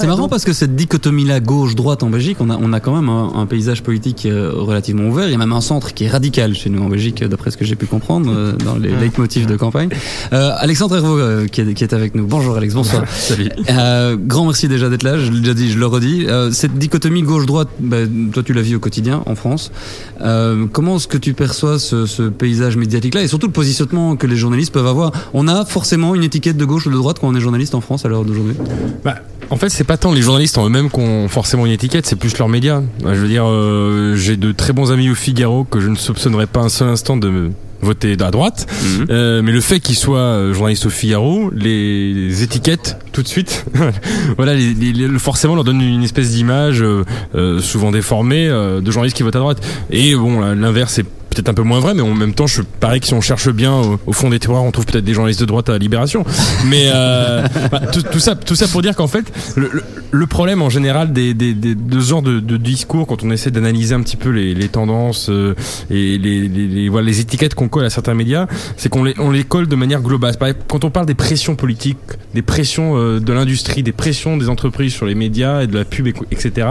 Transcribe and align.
C'est 0.00 0.06
marrant 0.06 0.28
parce 0.28 0.44
que 0.44 0.52
cette 0.54 0.74
dichotomie-là, 0.76 1.40
gauche-droite 1.40 2.02
en 2.02 2.08
Belgique, 2.08 2.38
on 2.40 2.48
a, 2.48 2.56
on 2.56 2.72
a 2.72 2.80
quand 2.80 2.94
même 2.94 3.10
un, 3.10 3.46
paysage 3.46 3.82
politique 3.82 4.24
euh, 4.24 4.52
relativement 4.54 5.08
ouvert. 5.08 5.26
Il 5.26 5.32
y 5.32 5.34
a 5.34 5.38
même 5.38 5.52
un 5.52 5.60
centre 5.60 5.92
qui 5.92 6.04
est 6.04 6.08
radical 6.08 6.54
chez 6.54 6.70
nous 6.70 6.82
en 6.82 6.88
Belgique, 6.88 7.22
d'après 7.22 7.50
ce 7.50 7.56
que 7.56 7.64
j'ai 7.64 7.76
pu 7.76 7.86
comprendre 7.86 8.32
euh, 8.32 8.52
dans 8.52 8.76
les 8.76 8.90
leitmotifs 8.90 9.46
de 9.46 9.56
campagne. 9.56 9.90
Euh, 10.32 10.52
Alexandre 10.56 10.96
Hervaux 10.96 11.46
qui, 11.50 11.60
est, 11.60 11.74
qui, 11.74 11.84
est, 11.84 11.92
avec 11.92 12.14
nous. 12.14 12.26
Bonjour 12.26 12.56
Alex, 12.56 12.74
bonsoir. 12.74 13.04
Salut. 13.10 13.50
grand 14.26 14.46
merci 14.46 14.68
déjà 14.68 14.88
d'être 14.88 15.02
là, 15.02 15.18
je 15.18 15.30
l'ai 15.30 15.40
déjà 15.40 15.54
dit, 15.54 15.70
je 15.70 15.78
le 15.78 15.86
redis. 15.86 16.26
cette 16.52 16.78
dichotomie 16.78 17.22
gauche-droite, 17.22 17.68
bah, 17.80 17.98
toi 18.32 18.42
tu 18.42 18.52
la 18.54 18.62
vis 18.62 18.76
au 18.76 18.80
quotidien 18.80 19.22
en 19.26 19.34
France. 19.34 19.70
comment 20.72 20.96
est-ce 20.96 21.08
que 21.08 21.18
tu 21.18 21.34
perçois 21.34 21.78
ce, 21.78 22.06
ce 22.06 22.22
paysage 22.22 22.76
médiatique-là 22.76 23.22
et 23.22 23.28
surtout 23.28 23.48
le 23.48 23.52
positionnement 23.52 24.16
que 24.16 24.26
les 24.26 24.36
journalistes 24.36 24.72
peuvent 24.72 24.86
avoir? 24.86 25.12
On 25.34 25.48
a 25.48 25.64
forcément 25.64 26.14
une 26.14 26.24
étiquette 26.24 26.56
de 26.56 26.64
gauche 26.64 26.86
ou 26.86 26.90
de 26.90 26.96
droite 26.96 27.18
quand 27.20 27.28
on 27.28 27.34
est 27.34 27.40
journaliste 27.40 27.74
en 27.74 27.80
France 27.80 28.04
à 28.04 28.08
l'heure 28.08 28.24
d'aujourd'hui 28.24 28.54
bah, 29.04 29.16
En 29.50 29.56
fait, 29.56 29.68
c'est 29.68 29.84
pas 29.90 29.96
tant 29.96 30.12
les 30.12 30.22
journalistes 30.22 30.56
en 30.56 30.66
eux-mêmes 30.66 30.88
qui 30.88 31.00
ont 31.00 31.26
forcément 31.26 31.66
une 31.66 31.72
étiquette, 31.72 32.06
c'est 32.06 32.14
plus 32.14 32.38
leurs 32.38 32.48
médias. 32.48 32.80
Je 33.02 33.08
veux 33.08 33.26
dire, 33.26 33.44
euh, 33.44 34.14
j'ai 34.14 34.36
de 34.36 34.52
très 34.52 34.72
bons 34.72 34.92
amis 34.92 35.10
au 35.10 35.16
Figaro 35.16 35.64
que 35.64 35.80
je 35.80 35.88
ne 35.88 35.96
soupçonnerais 35.96 36.46
pas 36.46 36.60
un 36.60 36.68
seul 36.68 36.86
instant 36.86 37.16
de 37.16 37.50
voter 37.82 38.16
à 38.20 38.30
droite. 38.30 38.68
Mhm. 38.70 39.06
Euh, 39.10 39.42
mais 39.42 39.50
le 39.50 39.60
fait 39.60 39.80
qu'ils 39.80 39.96
soient 39.96 40.20
euh, 40.20 40.54
journalistes 40.54 40.86
au 40.86 40.90
Figaro, 40.90 41.50
les, 41.52 42.44
étiquettes 42.44 42.98
tout 43.10 43.24
de 43.24 43.26
suite, 43.26 43.66
voilà, 44.36 44.54
les, 44.54 45.08
forcément 45.18 45.56
leur 45.56 45.64
donne 45.64 45.80
une 45.80 46.04
espèce 46.04 46.30
d'image 46.30 46.84
souvent 47.58 47.90
déformée 47.90 48.46
de 48.46 48.90
journalistes 48.92 49.16
qui 49.16 49.24
votent 49.24 49.34
à 49.34 49.40
droite. 49.40 49.60
Et 49.90 50.14
bon, 50.14 50.38
l'inverse 50.38 51.00
est 51.00 51.06
peut-être 51.40 51.48
un 51.48 51.54
peu 51.54 51.62
moins 51.62 51.80
vrai, 51.80 51.94
mais 51.94 52.02
en 52.02 52.14
même 52.14 52.34
temps, 52.34 52.46
je 52.46 52.62
parie 52.62 53.00
que 53.00 53.06
si 53.06 53.14
on 53.14 53.20
cherche 53.20 53.48
bien 53.48 53.74
au, 54.06 54.12
fond 54.12 54.28
des 54.28 54.38
terroirs, 54.38 54.62
on 54.62 54.70
trouve 54.70 54.84
peut-être 54.84 55.04
des 55.04 55.14
journalistes 55.14 55.40
de 55.40 55.46
droite 55.46 55.68
à 55.70 55.78
Libération. 55.78 56.24
Mais 56.66 56.90
euh, 56.92 57.46
bah, 57.72 57.80
tout, 57.86 58.18
ça, 58.18 58.34
tout 58.34 58.54
ça 58.54 58.68
pour 58.68 58.82
dire 58.82 58.94
qu'en 58.94 59.06
fait, 59.06 59.24
le, 59.56 59.82
problème 60.26 60.62
en 60.62 60.70
général 60.70 61.12
des, 61.12 61.34
des, 61.34 61.54
des 61.54 61.74
de 61.74 62.00
ce 62.00 62.20
de, 62.22 62.40
de, 62.40 62.56
discours, 62.56 63.06
quand 63.06 63.22
on 63.22 63.30
essaie 63.30 63.50
d'analyser 63.50 63.94
un 63.94 64.02
petit 64.02 64.16
peu 64.16 64.30
les, 64.30 64.54
les 64.54 64.68
tendances 64.68 65.28
euh, 65.30 65.54
et 65.90 66.18
les, 66.18 66.48
les, 66.48 66.88
voilà, 66.88 67.06
les 67.06 67.20
étiquettes 67.20 67.54
qu'on 67.54 67.68
colle 67.68 67.84
à 67.84 67.90
certains 67.90 68.14
médias, 68.14 68.46
c'est 68.76 68.88
qu'on 68.88 69.04
les, 69.04 69.14
on 69.18 69.30
les 69.30 69.44
colle 69.44 69.68
de 69.68 69.76
manière 69.76 70.00
globale. 70.00 70.36
Quand 70.68 70.84
on 70.84 70.90
parle 70.90 71.06
des 71.06 71.14
pressions 71.14 71.56
politiques, 71.56 71.98
des 72.34 72.42
pressions 72.42 72.96
euh, 72.96 73.20
de 73.20 73.32
l'industrie, 73.32 73.82
des 73.82 73.92
pressions 73.92 74.36
des 74.36 74.48
entreprises 74.48 74.92
sur 74.92 75.06
les 75.06 75.14
médias 75.14 75.62
et 75.62 75.66
de 75.66 75.76
la 75.76 75.84
pub, 75.84 76.08
etc., 76.30 76.66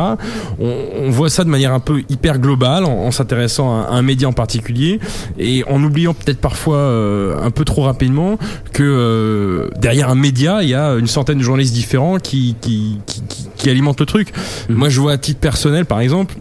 on, 0.60 0.76
on 0.98 1.10
voit 1.10 1.30
ça 1.30 1.44
de 1.44 1.50
manière 1.50 1.74
un 1.74 1.80
peu 1.80 2.04
hyper 2.10 2.40
globale 2.40 2.86
en, 2.86 3.12
s'intéressant 3.12 3.82
à 3.82 3.90
un 3.92 4.02
média 4.02 4.28
en 4.28 4.34
particulier 4.34 5.00
et 5.38 5.64
en 5.68 5.84
oubliant 5.84 6.14
peut-être 6.14 6.40
parfois 6.40 6.78
euh, 6.78 7.42
un 7.42 7.52
peu 7.52 7.66
trop 7.66 7.84
rapidement 7.84 8.38
que 8.74 8.84
euh, 8.84 9.70
derrière 9.80 10.10
un 10.10 10.16
média 10.16 10.62
il 10.62 10.70
y 10.70 10.76
a 10.76 10.94
une 10.94 11.08
centaine 11.08 11.38
de 11.38 11.44
journalistes 11.44 11.74
différents 11.74 12.18
qui, 12.18 12.56
qui, 12.62 13.00
qui, 13.06 13.22
qui 13.58 13.70
alimentent 13.70 14.00
le 14.00 14.06
truc. 14.06 14.34
Moi 14.70 14.90
je 14.90 15.00
vois 15.00 15.14
à 15.14 15.18
titre 15.18 15.40
personnel 15.40 15.86
par 15.86 16.00
exemple 16.00 16.36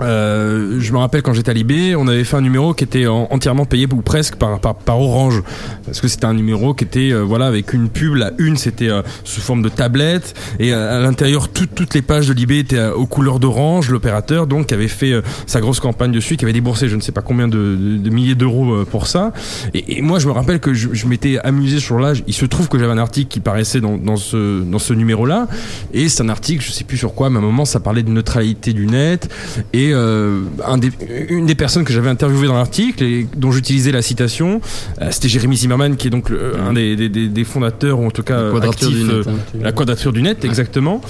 euh, 0.00 0.78
je 0.80 0.92
me 0.92 0.98
rappelle 0.98 1.22
quand 1.22 1.32
j'étais 1.32 1.50
à 1.50 1.54
Libé, 1.54 1.94
on 1.96 2.08
avait 2.08 2.24
fait 2.24 2.36
un 2.36 2.40
numéro 2.40 2.74
qui 2.74 2.84
était 2.84 3.06
entièrement 3.06 3.64
payé 3.64 3.86
ou 3.92 4.02
presque 4.02 4.36
par, 4.36 4.58
par, 4.60 4.74
par 4.74 5.00
Orange, 5.00 5.42
parce 5.84 6.00
que 6.00 6.08
c'était 6.08 6.26
un 6.26 6.34
numéro 6.34 6.74
qui 6.74 6.84
était 6.84 7.12
euh, 7.12 7.20
voilà 7.20 7.46
avec 7.46 7.72
une 7.72 7.88
pub. 7.88 8.14
La 8.14 8.32
une 8.38 8.56
c'était 8.56 8.88
euh, 8.88 9.02
sous 9.24 9.40
forme 9.40 9.62
de 9.62 9.68
tablette 9.68 10.34
et 10.58 10.72
à 10.72 11.00
l'intérieur 11.00 11.48
toutes 11.48 11.94
les 11.94 12.02
pages 12.02 12.28
de 12.28 12.32
Libé 12.32 12.58
étaient 12.60 12.86
aux 12.88 13.06
couleurs 13.06 13.40
d'Orange. 13.40 13.90
L'opérateur 13.90 14.46
donc 14.46 14.72
avait 14.72 14.88
fait 14.88 15.14
sa 15.46 15.60
grosse 15.60 15.80
campagne 15.80 16.12
dessus, 16.12 16.36
qui 16.36 16.44
avait 16.44 16.52
déboursé 16.52 16.88
je 16.88 16.96
ne 16.96 17.00
sais 17.00 17.12
pas 17.12 17.22
combien 17.22 17.48
de, 17.48 17.76
de, 17.98 18.10
milliers 18.10 18.34
d'euros 18.34 18.84
pour 18.84 19.06
ça. 19.06 19.32
Et, 19.74 20.02
moi 20.02 20.18
je 20.18 20.26
me 20.26 20.32
rappelle 20.32 20.60
que 20.60 20.74
je, 20.74 20.90
je 20.92 21.06
m'étais 21.06 21.38
amusé 21.38 21.80
sur 21.80 21.98
l'âge. 21.98 22.22
Il 22.26 22.34
se 22.34 22.44
trouve 22.46 22.68
que 22.68 22.78
j'avais 22.78 22.92
un 22.92 22.98
article 22.98 23.28
qui 23.28 23.40
paraissait 23.40 23.80
dans, 23.80 23.96
dans 23.96 24.16
ce 24.16 24.62
dans 24.62 24.78
ce 24.78 24.92
numéro 24.92 25.26
là, 25.26 25.48
et 25.92 26.08
c'est 26.08 26.22
un 26.22 26.28
article 26.28 26.64
je 26.64 26.70
sais 26.70 26.84
plus 26.84 26.98
sur 26.98 27.14
quoi, 27.14 27.30
mais 27.30 27.36
à 27.36 27.38
un 27.40 27.42
moment 27.42 27.64
ça 27.64 27.80
parlait 27.80 28.02
de 28.02 28.10
neutralité 28.10 28.72
du 28.72 28.86
net 28.86 29.28
et 29.72 29.83
euh, 29.92 30.40
un 30.64 30.78
des, 30.78 30.90
une 31.28 31.46
des 31.46 31.54
personnes 31.54 31.84
que 31.84 31.92
j'avais 31.92 32.08
interviewé 32.08 32.46
dans 32.46 32.54
l'article 32.54 33.02
et 33.02 33.26
dont 33.36 33.50
j'utilisais 33.50 33.92
la 33.92 34.02
citation, 34.02 34.60
euh, 35.00 35.08
c'était 35.10 35.28
Jérémy 35.28 35.56
Zimmerman, 35.56 35.96
qui 35.96 36.08
est 36.08 36.10
donc 36.10 36.30
un 36.30 36.72
des, 36.72 36.96
des, 36.96 37.08
des, 37.08 37.44
fondateurs, 37.44 37.98
ou 37.98 38.06
en 38.06 38.10
tout 38.10 38.22
cas 38.22 38.42
la 38.42 38.50
quadrature 38.50 38.90
du 38.90 39.04
net, 39.04 39.26
hein, 39.26 39.58
la 39.60 39.72
quadrature 39.72 40.12
du 40.12 40.22
net, 40.22 40.44
exactement. 40.44 41.00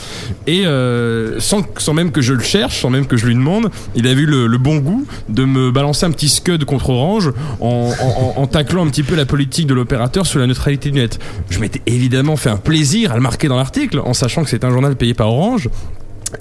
Et 0.47 0.67
euh, 0.67 1.39
sans, 1.41 1.63
sans 1.79 1.95
même 1.95 2.11
que 2.13 2.21
je 2.23 2.33
le 2.33 2.43
cherche, 2.43 2.81
sans 2.81 2.91
même 2.91 3.07
que 3.07 3.17
je 3.17 3.27
lui 3.27 3.35
demande, 3.35 3.71
il 3.95 4.07
a 4.07 4.15
vu 4.15 4.27
le, 4.27 4.47
le 4.47 4.59
bon 4.59 4.77
goût 4.79 5.07
de 5.29 5.45
me 5.45 5.71
balancer 5.71 6.07
un 6.07 6.11
petit 6.11 6.29
scud 6.29 6.65
contre 6.65 6.91
Orange 6.91 7.33
en, 7.61 7.93
en, 8.01 8.41
en 8.41 8.47
taclant 8.47 8.87
un 8.87 8.91
petit 8.91 9.03
peu 9.03 9.15
la 9.15 9.27
politique 9.27 9.67
de 9.67 9.75
l'opérateur 9.75 10.27
sur 10.27 10.41
la 10.41 10.47
neutralité 10.47 10.91
du 10.91 10.99
net. 10.99 11.19
Je 11.51 11.59
m'étais 11.59 11.83
évidemment 11.87 12.37
fait 12.37 12.51
un 12.51 12.57
plaisir 12.57 13.13
à 13.13 13.17
le 13.17 13.21
marquer 13.21 13.49
dans 13.49 13.57
l'article 13.57 14.01
en 14.01 14.15
sachant 14.15 14.45
que 14.45 14.51
c'est 14.51 14.65
un 14.65 14.71
journal 14.71 14.97
payé 14.97 15.15
par 15.15 15.29
Orange. 15.29 15.69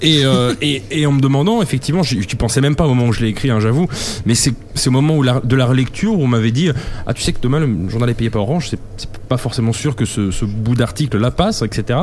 Et, 0.00 0.24
euh, 0.24 0.54
et, 0.60 0.82
et, 0.90 1.06
en 1.06 1.12
me 1.12 1.20
demandant, 1.20 1.62
effectivement, 1.62 2.02
je 2.02 2.16
ne 2.16 2.36
pensais 2.36 2.60
même 2.60 2.76
pas 2.76 2.84
au 2.84 2.88
moment 2.88 3.08
où 3.08 3.12
je 3.12 3.20
l'ai 3.20 3.28
écrit, 3.28 3.50
hein, 3.50 3.60
j'avoue, 3.60 3.86
mais 4.26 4.34
c'est 4.34 4.54
au 4.86 4.90
moment 4.90 5.16
où 5.16 5.22
la, 5.22 5.40
de 5.40 5.56
la 5.56 5.66
relecture 5.66 6.18
où 6.18 6.22
on 6.22 6.26
m'avait 6.26 6.50
dit 6.50 6.70
Ah, 7.06 7.14
tu 7.14 7.22
sais 7.22 7.32
que 7.32 7.40
demain 7.40 7.60
le 7.60 7.88
journal 7.88 8.10
est 8.10 8.14
payé 8.14 8.30
par 8.30 8.42
Orange, 8.42 8.68
c'est 8.70 9.08
pas 9.28 9.36
forcément 9.36 9.72
sûr 9.72 9.96
que 9.96 10.04
ce, 10.04 10.30
ce 10.30 10.44
bout 10.44 10.74
d'article 10.74 11.18
là 11.18 11.30
passe, 11.30 11.62
etc. 11.62 11.98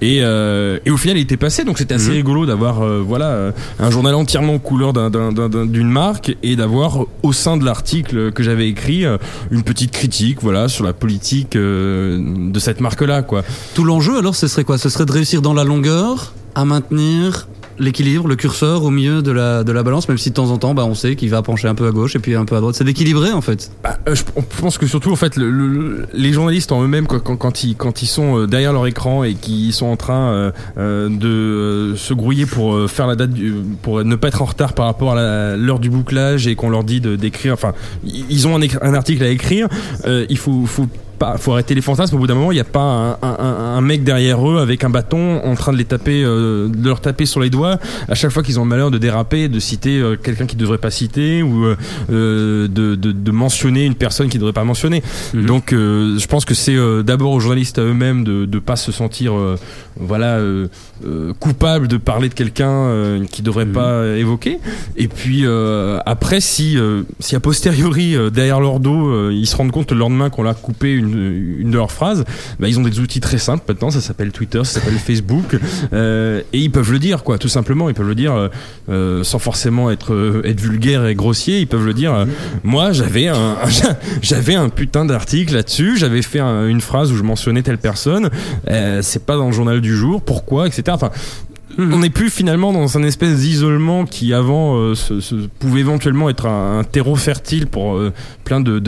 Et, 0.00 0.20
euh, 0.22 0.78
et, 0.84 0.90
au 0.90 0.96
final, 0.96 1.16
il 1.16 1.22
était 1.22 1.36
passé, 1.36 1.64
donc 1.64 1.78
c'était 1.78 1.94
assez 1.94 2.08
mhm. 2.08 2.16
rigolo 2.16 2.46
d'avoir 2.46 2.82
euh, 2.82 3.02
voilà, 3.06 3.26
euh, 3.26 3.52
un 3.78 3.90
journal 3.90 4.14
entièrement 4.14 4.54
aux 4.54 4.58
couleurs 4.58 4.92
d'une 4.92 5.90
marque 5.90 6.36
et 6.42 6.56
d'avoir 6.56 7.00
au 7.22 7.32
sein 7.32 7.56
de 7.56 7.64
l'article 7.64 8.32
que 8.32 8.42
j'avais 8.42 8.68
écrit 8.68 9.04
euh, 9.04 9.18
une 9.50 9.62
petite 9.62 9.90
critique 9.90 10.38
voilà, 10.42 10.68
sur 10.68 10.84
la 10.84 10.92
politique 10.92 11.56
de 11.56 12.58
cette 12.58 12.80
marque-là. 12.80 13.22
quoi. 13.22 13.42
Tout 13.74 13.84
l'enjeu 13.84 14.18
alors, 14.18 14.34
ce 14.34 14.48
serait 14.48 14.64
quoi? 14.64 14.78
Ce 14.78 14.88
serait 14.88 15.06
de 15.06 15.12
réussir 15.12 15.42
dans 15.42 15.54
la 15.54 15.64
longueur 15.64 16.34
à 16.56 16.64
maintenir 16.64 17.46
l'équilibre, 17.78 18.26
le 18.26 18.36
curseur 18.36 18.82
au 18.82 18.90
milieu 18.90 19.20
de 19.20 19.30
la, 19.30 19.62
de 19.62 19.70
la 19.72 19.82
balance, 19.82 20.08
même 20.08 20.16
si 20.16 20.30
de 20.30 20.34
temps 20.34 20.50
en 20.50 20.56
temps, 20.56 20.72
bah, 20.72 20.86
on 20.86 20.94
sait 20.94 21.14
qu'il 21.14 21.28
va 21.28 21.42
pencher 21.42 21.68
un 21.68 21.74
peu 21.74 21.86
à 21.86 21.90
gauche 21.90 22.16
et 22.16 22.18
puis 22.18 22.34
un 22.34 22.46
peu 22.46 22.56
à 22.56 22.60
droite. 22.60 22.74
C'est 22.74 22.84
d'équilibrer 22.84 23.32
en 23.32 23.42
fait. 23.42 23.70
Bah, 23.84 23.98
euh, 24.08 24.14
je 24.14 24.22
pense 24.62 24.78
que 24.78 24.86
surtout 24.86 25.12
en 25.12 25.16
fait, 25.16 25.36
le, 25.36 26.06
les 26.14 26.32
journalistes 26.32 26.72
en 26.72 26.82
eux-mêmes, 26.82 27.06
quand, 27.06 27.62
ils, 27.62 27.76
quand 27.76 28.00
ils 28.02 28.06
sont 28.06 28.38
euh, 28.38 28.46
derrière 28.46 28.72
leur 28.72 28.86
écran 28.86 29.22
et 29.22 29.34
qu'ils 29.34 29.74
sont 29.74 29.84
en 29.84 29.96
train 29.96 30.52
euh, 30.78 31.08
de 31.10 31.94
se 31.94 32.14
grouiller 32.14 32.46
pour 32.46 32.90
faire 32.90 33.06
la 33.06 33.16
date, 33.16 33.32
pour 33.82 34.02
ne 34.02 34.16
pas 34.16 34.28
être 34.28 34.40
en 34.40 34.46
retard 34.46 34.72
par 34.72 34.86
rapport 34.86 35.12
à 35.12 35.56
l'heure 35.56 35.78
du 35.78 35.90
bouclage 35.90 36.46
et 36.46 36.54
qu'on 36.54 36.70
leur 36.70 36.84
dit 36.84 37.02
d'écrire, 37.02 37.52
enfin, 37.52 37.74
ils 38.02 38.48
ont 38.48 38.56
un, 38.56 38.94
article 38.94 39.22
à 39.22 39.28
écrire, 39.28 39.68
il 40.06 40.38
faut 40.38 40.66
pas, 41.18 41.36
faut 41.38 41.52
arrêter 41.52 41.74
les 41.74 41.80
fantasmes. 41.80 42.16
Au 42.16 42.18
bout 42.18 42.26
d'un 42.26 42.34
moment, 42.34 42.52
il 42.52 42.56
n'y 42.56 42.60
a 42.60 42.64
pas 42.64 42.80
un, 42.80 43.18
un, 43.22 43.76
un, 43.76 43.80
mec 43.80 44.04
derrière 44.04 44.48
eux 44.48 44.58
avec 44.58 44.84
un 44.84 44.90
bâton 44.90 45.40
en 45.44 45.54
train 45.54 45.72
de 45.72 45.78
les 45.78 45.84
taper, 45.84 46.22
euh, 46.24 46.68
de 46.68 46.88
leur 46.88 47.00
taper 47.00 47.26
sur 47.26 47.40
les 47.40 47.50
doigts 47.50 47.78
à 48.08 48.14
chaque 48.14 48.30
fois 48.30 48.42
qu'ils 48.42 48.58
ont 48.60 48.64
le 48.64 48.68
malheur 48.68 48.90
de 48.90 48.98
déraper, 48.98 49.48
de 49.48 49.60
citer 49.60 49.98
euh, 49.98 50.16
quelqu'un 50.16 50.46
qui 50.46 50.56
ne 50.56 50.60
devrait 50.60 50.78
pas 50.78 50.90
citer 50.90 51.42
ou 51.42 51.64
euh, 51.64 52.68
de, 52.68 52.94
de, 52.94 53.12
de, 53.12 53.30
mentionner 53.30 53.84
une 53.84 53.94
personne 53.94 54.28
qui 54.28 54.36
ne 54.36 54.40
devrait 54.40 54.52
pas 54.52 54.64
mentionner. 54.64 55.02
Mhm. 55.34 55.46
Donc, 55.46 55.70
je 55.72 56.26
pense 56.26 56.44
que 56.44 56.54
c'est 56.54 56.76
d'abord 57.04 57.32
aux 57.32 57.40
journalistes 57.40 57.78
à 57.78 57.82
eux-mêmes 57.82 58.24
de 58.24 58.46
ne 58.50 58.58
pas 58.58 58.76
se 58.76 58.92
sentir, 58.92 59.34
voilà, 59.96 60.40
coupable 61.40 61.88
de 61.88 61.96
parler 61.96 62.28
de 62.28 62.34
quelqu'un 62.34 63.20
qui 63.30 63.42
ne 63.42 63.46
devrait 63.46 63.66
mhm. 63.66 63.72
pas 63.72 64.06
évoquer. 64.16 64.58
Et 64.96 65.08
puis 65.08 65.44
après, 66.06 66.40
si, 66.40 66.78
si 67.20 67.36
a 67.36 67.40
posteriori 67.40 68.16
derrière 68.32 68.60
leur 68.60 68.80
dos, 68.80 69.30
ils 69.30 69.46
se 69.46 69.56
rendent 69.56 69.72
compte 69.72 69.92
le 69.92 69.98
lendemain 69.98 70.30
qu'on 70.30 70.42
l'a 70.42 70.54
coupé 70.54 70.92
une 70.92 71.05
une, 71.06 71.70
de 71.70 71.76
leurs 71.76 71.92
phrases, 71.92 72.24
bah, 72.58 72.68
ils 72.68 72.78
ont 72.78 72.82
des 72.82 73.00
outils 73.00 73.20
très 73.20 73.38
simples 73.38 73.64
maintenant, 73.68 73.90
ça 73.90 74.00
s'appelle 74.00 74.32
Twitter, 74.32 74.62
ça 74.64 74.80
s'appelle 74.80 74.98
Facebook, 74.98 75.58
euh, 75.92 76.42
et 76.52 76.58
ils 76.60 76.70
peuvent 76.70 76.92
le 76.92 76.98
dire, 76.98 77.22
quoi, 77.22 77.38
tout 77.38 77.48
simplement, 77.48 77.88
ils 77.88 77.94
peuvent 77.94 78.08
le 78.08 78.14
dire 78.14 78.34
euh, 78.34 78.48
euh 78.88 79.24
sans 79.24 79.38
forcément 79.38 79.90
être, 79.90 80.42
être 80.44 80.60
vulgaire 80.60 81.06
et 81.06 81.14
grossier, 81.14 81.60
ils 81.60 81.66
peuvent 81.66 81.86
le 81.86 81.94
dire, 81.94 82.26
moi 82.62 82.92
j'avais 82.92 83.28
un, 83.28 83.56
j'avais 84.22 84.54
un 84.54 84.68
putain 84.68 85.04
d'article 85.04 85.54
là-dessus, 85.54 85.96
j'avais 85.96 86.22
fait 86.22 86.40
une 86.40 86.80
phrase 86.80 87.10
où 87.10 87.16
je 87.16 87.22
mentionnais 87.22 87.62
telle 87.62 87.78
personne, 87.78 88.30
c'est 89.00 89.24
pas 89.24 89.36
dans 89.36 89.46
le 89.46 89.52
journal 89.52 89.80
du 89.80 89.96
jour, 89.96 90.22
pourquoi, 90.22 90.66
etc. 90.66 90.84
Enfin, 90.90 91.10
Mhm. 91.78 91.92
On 91.92 91.98
n'est 91.98 92.10
plus 92.10 92.30
finalement 92.30 92.72
dans 92.72 92.96
un 92.96 93.02
espèce 93.02 93.40
d'isolement 93.40 94.04
qui 94.06 94.32
avant 94.32 94.78
euh, 94.78 94.94
pouvait 95.58 95.80
éventuellement 95.80 96.30
être 96.30 96.46
un, 96.46 96.84
terreau 96.84 97.16
fertile 97.16 97.66
pour 97.66 97.96
euh, 97.96 98.12
plein 98.44 98.60
de, 98.60 98.78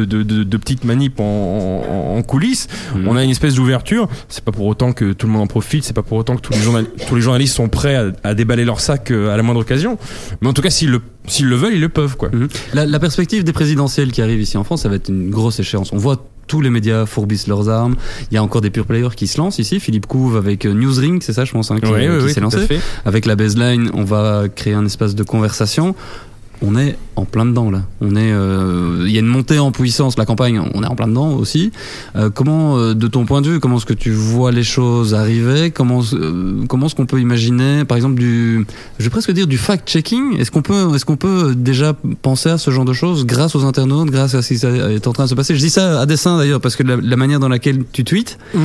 petites 0.56 0.84
manips 0.84 1.20
en, 1.20 2.22
coulisses. 2.26 2.68
Mhm. 2.94 3.08
On 3.08 3.16
a 3.16 3.24
une 3.24 3.30
espèce 3.30 3.54
d'ouverture. 3.54 4.08
C'est 4.28 4.44
pas 4.44 4.52
pour 4.52 4.66
autant 4.66 4.92
que 4.92 5.12
tout 5.12 5.26
le 5.26 5.32
monde 5.32 5.42
en 5.42 5.46
profite. 5.46 5.84
C'est 5.84 5.92
pas 5.92 6.02
pour 6.02 6.18
autant 6.18 6.36
que 6.36 6.42
tous 6.42 6.52
les, 6.52 6.84
tous 7.08 7.14
les 7.14 7.20
journalistes 7.20 7.54
sont 7.54 7.68
prêts 7.68 8.12
à, 8.22 8.34
déballer 8.34 8.64
leur 8.64 8.80
sac 8.80 9.10
euh, 9.10 9.32
à 9.32 9.36
la 9.36 9.42
moindre 9.42 9.60
occasion. 9.60 9.98
Mais 10.40 10.48
en 10.48 10.52
tout 10.52 10.62
cas, 10.62 10.70
s'ils 10.70 10.90
le 10.90 11.00
s'ils 11.26 11.46
le 11.46 11.56
veulent, 11.56 11.74
ils 11.74 11.80
le 11.80 11.90
peuvent. 11.90 12.16
Quoi. 12.16 12.30
Mhm. 12.30 12.48
La, 12.74 12.86
la, 12.86 12.98
perspective 12.98 13.44
des 13.44 13.52
présidentielles 13.52 14.12
qui 14.12 14.22
arrivent 14.22 14.40
ici 14.40 14.56
en 14.56 14.64
France, 14.64 14.82
ça 14.82 14.88
va 14.88 14.96
être 14.96 15.08
une 15.08 15.30
grosse 15.30 15.60
échéance. 15.60 15.92
On 15.92 15.98
voit 15.98 16.24
tous 16.48 16.60
les 16.60 16.70
médias 16.70 17.06
fourbissent 17.06 17.46
leurs 17.46 17.68
armes. 17.68 17.94
Il 18.30 18.34
y 18.34 18.38
a 18.38 18.42
encore 18.42 18.60
des 18.60 18.70
pure 18.70 18.86
players 18.86 19.14
qui 19.14 19.28
se 19.28 19.38
lancent 19.38 19.60
ici. 19.60 19.78
Philippe 19.78 20.06
Couve 20.06 20.36
avec 20.36 20.64
euh, 20.64 20.72
Newsring, 20.72 21.20
c'est 21.22 21.32
ça, 21.32 21.44
je 21.44 21.52
pense, 21.52 21.70
hein, 21.70 21.78
qui, 21.78 22.32
s'est 22.32 22.40
lancé. 22.40 22.66
Avec 23.04 23.26
la 23.26 23.36
baseline, 23.36 23.90
on 23.94 24.02
va 24.02 24.44
créer 24.52 24.74
un 24.74 24.84
espace 24.84 25.14
de 25.14 25.22
conversation 25.22 25.94
on 26.62 26.76
est 26.76 26.96
en 27.16 27.24
plein 27.24 27.46
dedans 27.46 27.70
là. 27.70 27.82
On 28.00 28.14
est, 28.16 28.32
euh, 28.32 29.04
il 29.06 29.12
y 29.12 29.16
a 29.16 29.20
une 29.20 29.26
montée 29.26 29.58
en 29.58 29.72
puissance. 29.72 30.18
La 30.18 30.24
campagne, 30.24 30.60
on 30.74 30.82
est 30.82 30.86
en 30.86 30.94
plein 30.94 31.08
dedans 31.08 31.32
aussi. 31.32 31.72
Euh, 32.16 32.30
comment, 32.30 32.78
euh, 32.78 32.94
de 32.94 33.06
ton 33.06 33.26
point 33.26 33.42
de 33.42 33.48
vue, 33.48 33.60
comment 33.60 33.76
est-ce 33.76 33.86
que 33.86 33.92
tu 33.94 34.10
vois 34.10 34.52
les 34.52 34.62
choses 34.62 35.14
arriver? 35.14 35.70
Comment, 35.70 36.00
comment 36.68 36.86
est-ce 36.86 36.94
qu'on 36.94 37.06
peut 37.06 37.20
imaginer, 37.20 37.84
par 37.84 37.96
exemple, 37.96 38.18
du, 38.18 38.66
je 38.98 39.04
vais 39.04 39.10
presque 39.10 39.30
dire 39.32 39.46
du 39.46 39.58
fact-checking? 39.58 40.38
Est-ce 40.38 40.50
qu'on 40.50 40.62
peut, 40.62 40.94
est-ce 40.94 41.04
qu'on 41.04 41.16
peut 41.16 41.54
déjà 41.56 41.94
penser 42.22 42.50
à 42.50 42.58
ce 42.58 42.70
genre 42.70 42.84
de 42.84 42.92
choses 42.92 43.26
grâce 43.26 43.54
aux 43.54 43.64
internautes, 43.64 44.10
grâce 44.10 44.34
à 44.34 44.42
ce 44.42 44.54
qui 44.54 44.66
est 44.66 45.06
en 45.06 45.12
train 45.12 45.24
de 45.24 45.30
se 45.30 45.34
passer? 45.34 45.54
Je 45.54 45.60
dis 45.60 45.70
ça 45.70 46.00
à 46.00 46.06
dessein 46.06 46.38
d'ailleurs 46.38 46.60
parce 46.60 46.76
que 46.76 46.82
la, 46.82 47.16
manière 47.16 47.40
dans 47.40 47.48
laquelle 47.48 47.82
tu 47.92 48.04
tweets, 48.04 48.38
mmh. 48.54 48.60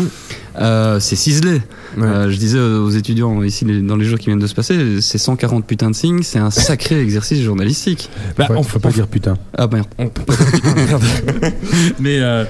C'est 0.56 1.16
ciselé. 1.16 1.62
je 1.98 2.36
disais 2.36 2.60
aux 2.60 2.90
étudiants 2.90 3.42
ici 3.44 3.66
dans 3.66 3.96
les 3.96 4.06
jours 4.06 4.20
qui 4.20 4.28
viennent 4.28 4.40
de 4.40 4.48
se 4.48 4.56
passer, 4.56 5.02
c'est 5.02 5.18
140 5.18 5.66
putains 5.66 5.92
de 5.92 5.96
signes, 5.96 6.24
c'est 6.24 6.40
un 6.40 6.52
sacré 6.52 7.02
exercice 7.02 7.42
journalistique. 7.42 8.10
Bah, 8.38 8.48
on 8.50 8.64
peut 8.64 8.80
pas 8.80 8.92
dire 8.92 9.08
putain. 9.08 9.38
Ah 9.58 9.68
merde. 9.72 9.88
On 9.98 10.08
peut 10.08 10.24
pas 10.24 10.36
dire 10.36 10.52
putain. 10.52 11.00
Mais 12.00 12.20
euh, 12.20 12.46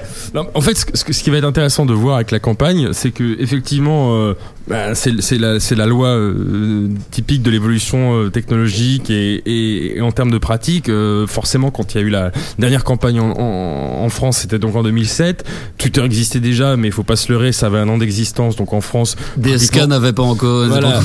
en 0.54 0.60
fait, 0.60 0.74
ce, 0.74 1.12
ce, 1.12 1.22
qui 1.22 1.30
va 1.30 1.38
être 1.38 1.44
intéressant 1.44 1.86
de 1.86 1.92
voir 1.92 2.16
avec 2.16 2.30
la 2.30 2.38
campagne, 2.38 2.92
c'est 2.92 3.10
que 3.10 3.40
effectivement, 3.40 4.14
euh, 4.16 4.34
bah, 4.66 4.94
c'est 4.94 5.38
la, 5.38 5.58
la, 5.76 5.86
loi 5.86 6.08
euh, 6.08 6.88
typique 7.10 7.42
de 7.42 7.50
l'évolution 7.50 8.14
euh, 8.14 8.30
technologique 8.30 9.10
et, 9.10 9.42
et, 9.44 10.00
en 10.00 10.10
termes 10.10 10.30
de 10.30 10.38
pratique, 10.38 10.88
euh, 10.88 11.26
forcément, 11.26 11.70
quand 11.70 11.94
il 11.94 12.00
y 12.00 12.00
a 12.00 12.06
eu 12.06 12.08
la 12.08 12.32
dernière 12.58 12.82
campagne 12.82 13.20
en, 13.20 13.32
en, 13.36 14.08
France, 14.08 14.38
c'était 14.38 14.58
donc 14.58 14.74
en 14.74 14.82
2007. 14.82 15.44
Twitter 15.76 16.02
existait 16.02 16.40
déjà, 16.40 16.78
mais 16.78 16.88
il 16.88 16.92
faut 16.92 17.02
pas 17.02 17.16
se 17.16 17.30
leurrer, 17.30 17.52
ça 17.52 17.66
avait 17.66 17.78
un 17.78 17.88
an 17.90 17.98
d'existence, 17.98 18.56
donc 18.56 18.72
en 18.72 18.80
France. 18.80 19.16
DSK 19.36 19.86
n'avait 19.86 20.14
pas 20.14 20.22
encore. 20.22 20.66
Voilà, 20.66 21.00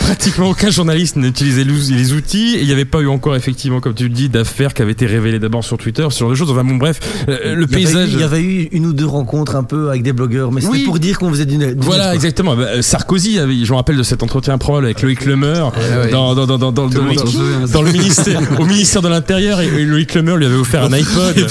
pratiquement 0.00 0.50
aucun 0.50 0.70
journaliste 0.70 1.16
n'utilisait 1.16 1.64
les 1.64 2.12
outils 2.12 2.56
et 2.56 2.60
il 2.60 2.66
n'y 2.66 2.72
avait 2.72 2.84
pas 2.84 3.00
eu 3.00 3.08
encore, 3.08 3.34
effectivement, 3.34 3.80
comme 3.80 3.94
tu 3.94 4.04
le 4.04 4.10
dis, 4.10 4.28
d'affaires 4.28 4.74
qui 4.74 4.82
avaient 4.82 4.92
été 4.92 5.06
révélées 5.06 5.38
d'abord 5.38 5.64
sur 5.64 5.78
Twitter, 5.78 6.06
ce 6.10 6.18
genre 6.18 6.30
de 6.30 6.34
choses. 6.34 6.50
Enfin 6.50 6.64
bon, 6.64 6.76
bref, 6.76 7.00
le 7.28 7.66
paysage. 7.66 8.10
il 8.12 8.20
y 8.20 8.22
avait 8.22 8.42
eu 8.42 8.68
une 8.72 8.84
ou 8.84 8.92
deux 8.92 9.06
rencontres 9.06 9.56
un 9.56 9.64
peu 9.64 9.88
avec 9.88 10.02
des 10.02 10.12
blogueurs, 10.12 10.52
mais 10.52 10.60
c'était 10.60 10.84
pour 10.84 10.98
dire 10.98 11.18
qu'on 11.18 11.30
faisait 11.30 11.46
d'une. 11.46 11.74
Voilà, 11.78 12.14
exactement. 12.14 12.57
Bah, 12.58 12.64
euh, 12.64 12.82
Sarkozy, 12.82 13.36
je 13.36 13.70
me 13.70 13.76
rappelle 13.76 13.96
de 13.96 14.02
cet 14.02 14.22
entretien 14.22 14.58
probable 14.58 14.86
avec 14.86 15.02
Loïc 15.02 15.24
Lemeur 15.24 15.72
dans, 16.10 16.34
dans, 16.34 16.46
dans, 16.46 16.72
dans, 16.72 16.86
le 16.86 17.92
ministère, 17.92 18.40
au 18.58 18.64
ministère 18.64 19.02
de 19.02 19.08
l'Intérieur 19.08 19.60
et, 19.60 19.84
Loïc 19.84 20.14
Lemeur 20.14 20.36
lui 20.36 20.46
avait 20.46 20.56
offert 20.56 20.82
un 20.84 20.92
iPod. 20.92 21.36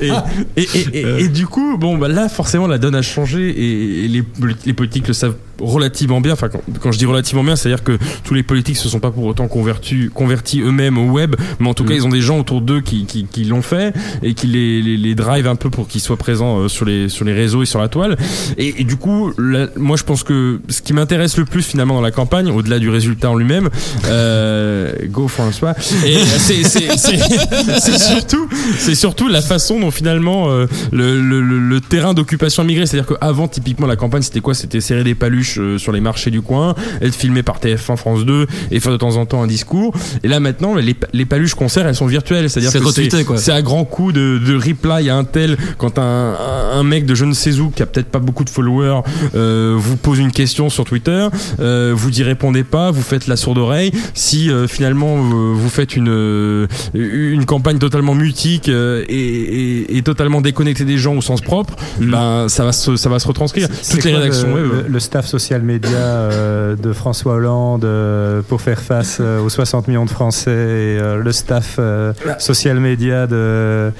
et, 0.00 0.10
et, 0.56 0.68
et, 0.92 1.24
et, 1.24 1.28
du 1.28 1.46
coup, 1.46 1.78
bon, 1.78 1.96
bah 1.96 2.08
là, 2.08 2.28
forcément, 2.28 2.66
la 2.66 2.78
donne 2.78 2.94
a 2.94 3.02
changé 3.02 3.48
et, 3.48 4.08
les, 4.08 4.22
les 4.66 4.72
politiques 4.72 5.08
le 5.08 5.14
savent 5.14 5.36
relativement 5.60 6.20
bien. 6.20 6.32
Enfin, 6.32 6.48
quand, 6.80 6.92
je 6.92 6.98
dis 6.98 7.06
relativement 7.06 7.44
bien, 7.44 7.56
c'est-à-dire 7.56 7.84
que 7.84 7.98
tous 8.24 8.34
les 8.34 8.42
politiques 8.42 8.76
se 8.76 8.88
sont 8.88 9.00
pas 9.00 9.10
pour 9.10 9.24
autant 9.24 9.48
convertis, 9.48 10.08
convertis 10.12 10.60
eux-mêmes 10.60 10.98
au 10.98 11.10
web, 11.10 11.36
mais 11.60 11.68
en 11.68 11.74
tout 11.74 11.84
cas, 11.84 11.94
mm. 11.94 11.96
ils 11.96 12.06
ont 12.06 12.10
des 12.10 12.20
gens 12.20 12.38
autour 12.38 12.60
d'eux 12.60 12.80
qui, 12.80 13.06
qui, 13.06 13.26
qui 13.26 13.44
l'ont 13.44 13.62
fait 13.62 13.94
et 14.22 14.34
qui 14.34 14.46
les, 14.46 14.82
les, 14.82 14.96
les 14.96 15.14
drive 15.14 15.46
un 15.46 15.56
peu 15.56 15.70
pour 15.70 15.88
qu'ils 15.88 16.00
soient 16.00 16.16
présents 16.16 16.58
euh, 16.58 16.68
sur 16.68 16.84
les, 16.84 17.08
sur 17.08 17.24
les 17.24 17.32
réseaux 17.32 17.62
et 17.62 17.66
sur 17.66 17.80
la 17.80 17.88
toile. 17.88 18.16
Et, 18.58 18.84
du 18.84 18.96
coup, 18.96 19.32
moi, 19.76 19.96
je 19.96 20.04
pense 20.04 20.22
que 20.22 20.60
ce 20.68 20.82
qui 20.82 20.92
m'intéresse 20.92 21.36
le 21.36 21.44
plus 21.44 21.62
finalement 21.62 21.94
dans 21.94 22.00
la 22.00 22.10
campagne, 22.10 22.50
au-delà 22.50 22.78
du 22.78 22.90
résultat 22.90 23.30
en 23.30 23.36
lui-même, 23.36 23.70
euh, 24.06 24.92
go 25.06 25.28
François, 25.28 25.74
c'est 26.38 26.64
surtout, 27.98 28.48
c'est 28.78 28.94
surtout 28.94 29.28
la 29.28 29.42
façon 29.42 29.80
dont 29.80 29.90
finalement 29.90 30.50
euh, 30.50 30.66
le, 30.92 31.20
le, 31.20 31.40
le, 31.40 31.80
terrain 31.80 32.14
d'occupation 32.14 32.62
a 32.62 32.66
migré. 32.66 32.86
C'est-à-dire 32.86 33.16
qu'avant, 33.18 33.48
typiquement, 33.48 33.86
la 33.86 33.96
campagne, 33.96 34.22
c'était 34.22 34.40
quoi? 34.40 34.54
C'était 34.54 34.80
serrer 34.80 35.04
des 35.04 35.14
paluches 35.14 35.45
euh, 35.58 35.78
sur 35.78 35.92
les 35.92 36.00
marchés 36.00 36.30
du 36.30 36.42
coin, 36.42 36.74
être 37.00 37.14
filmé 37.14 37.42
par 37.42 37.58
TF1, 37.58 37.96
France 37.96 38.24
2 38.24 38.46
et 38.70 38.80
faire 38.80 38.92
de 38.92 38.96
temps 38.96 39.16
en 39.16 39.26
temps 39.26 39.42
un 39.42 39.46
discours. 39.46 39.94
Et 40.22 40.28
là 40.28 40.40
maintenant, 40.40 40.74
les, 40.74 40.96
les 41.12 41.24
paluches 41.24 41.54
concerts, 41.54 41.86
elles 41.86 41.94
sont 41.94 42.06
virtuelles, 42.06 42.50
c'est-à-dire 42.50 42.72
que 42.72 43.36
c'est 43.36 43.52
à 43.52 43.62
grand 43.62 43.84
coup 43.84 44.12
de, 44.12 44.38
de 44.38 44.54
reply 44.56 45.08
à 45.10 45.16
un 45.16 45.24
tel 45.24 45.56
quand 45.78 45.98
un, 45.98 46.34
un, 46.72 46.82
mec 46.82 47.06
de 47.06 47.14
je 47.14 47.24
ne 47.24 47.32
sais 47.32 47.58
où 47.58 47.70
qui 47.70 47.82
a 47.82 47.86
peut-être 47.86 48.08
pas 48.08 48.18
beaucoup 48.18 48.44
de 48.44 48.50
followers 48.50 49.00
euh, 49.34 49.74
vous 49.76 49.96
pose 49.96 50.18
une 50.18 50.32
question 50.32 50.68
sur 50.70 50.84
Twitter, 50.84 51.28
euh, 51.60 51.92
vous 51.94 52.20
y 52.20 52.22
répondez 52.22 52.64
pas, 52.64 52.90
vous 52.90 53.02
faites 53.02 53.26
la 53.26 53.36
sourde 53.36 53.58
oreille. 53.58 53.92
Si 54.14 54.50
finalement 54.68 55.16
vous 55.16 55.68
faites 55.68 55.96
une 55.96 56.66
une 56.94 57.44
campagne 57.44 57.78
totalement 57.78 58.14
mutique 58.14 58.68
et, 58.68 59.96
et, 59.96 60.02
totalement 60.02 60.40
déconnectée 60.40 60.84
des 60.84 60.98
gens 60.98 61.16
au 61.16 61.20
sens 61.20 61.40
propre, 61.40 61.74
mm. 62.00 62.10
ben 62.10 62.48
ça 62.48 62.64
va 62.64 62.72
se, 62.72 62.96
ça 62.96 63.08
va 63.08 63.18
se 63.18 63.28
retranscrire. 63.28 63.68
Toutes 63.68 64.04
les 64.04 64.14
rédactions, 64.14 64.54
le, 64.54 64.86
le, 64.88 65.00
staff 65.00 65.26
social 65.38 65.60
média 65.60 65.90
euh, 65.90 66.76
de 66.76 66.94
François 66.94 67.34
Hollande 67.34 67.84
euh, 67.84 68.40
pour 68.40 68.62
faire 68.62 68.80
face 68.80 69.18
euh, 69.20 69.38
aux 69.42 69.50
60 69.50 69.86
millions 69.86 70.06
de 70.06 70.10
Français 70.10 70.50
et 70.50 70.98
le 71.22 71.30
staff 71.30 71.78
social 72.38 72.80
média 72.80 73.26
de 73.26 73.92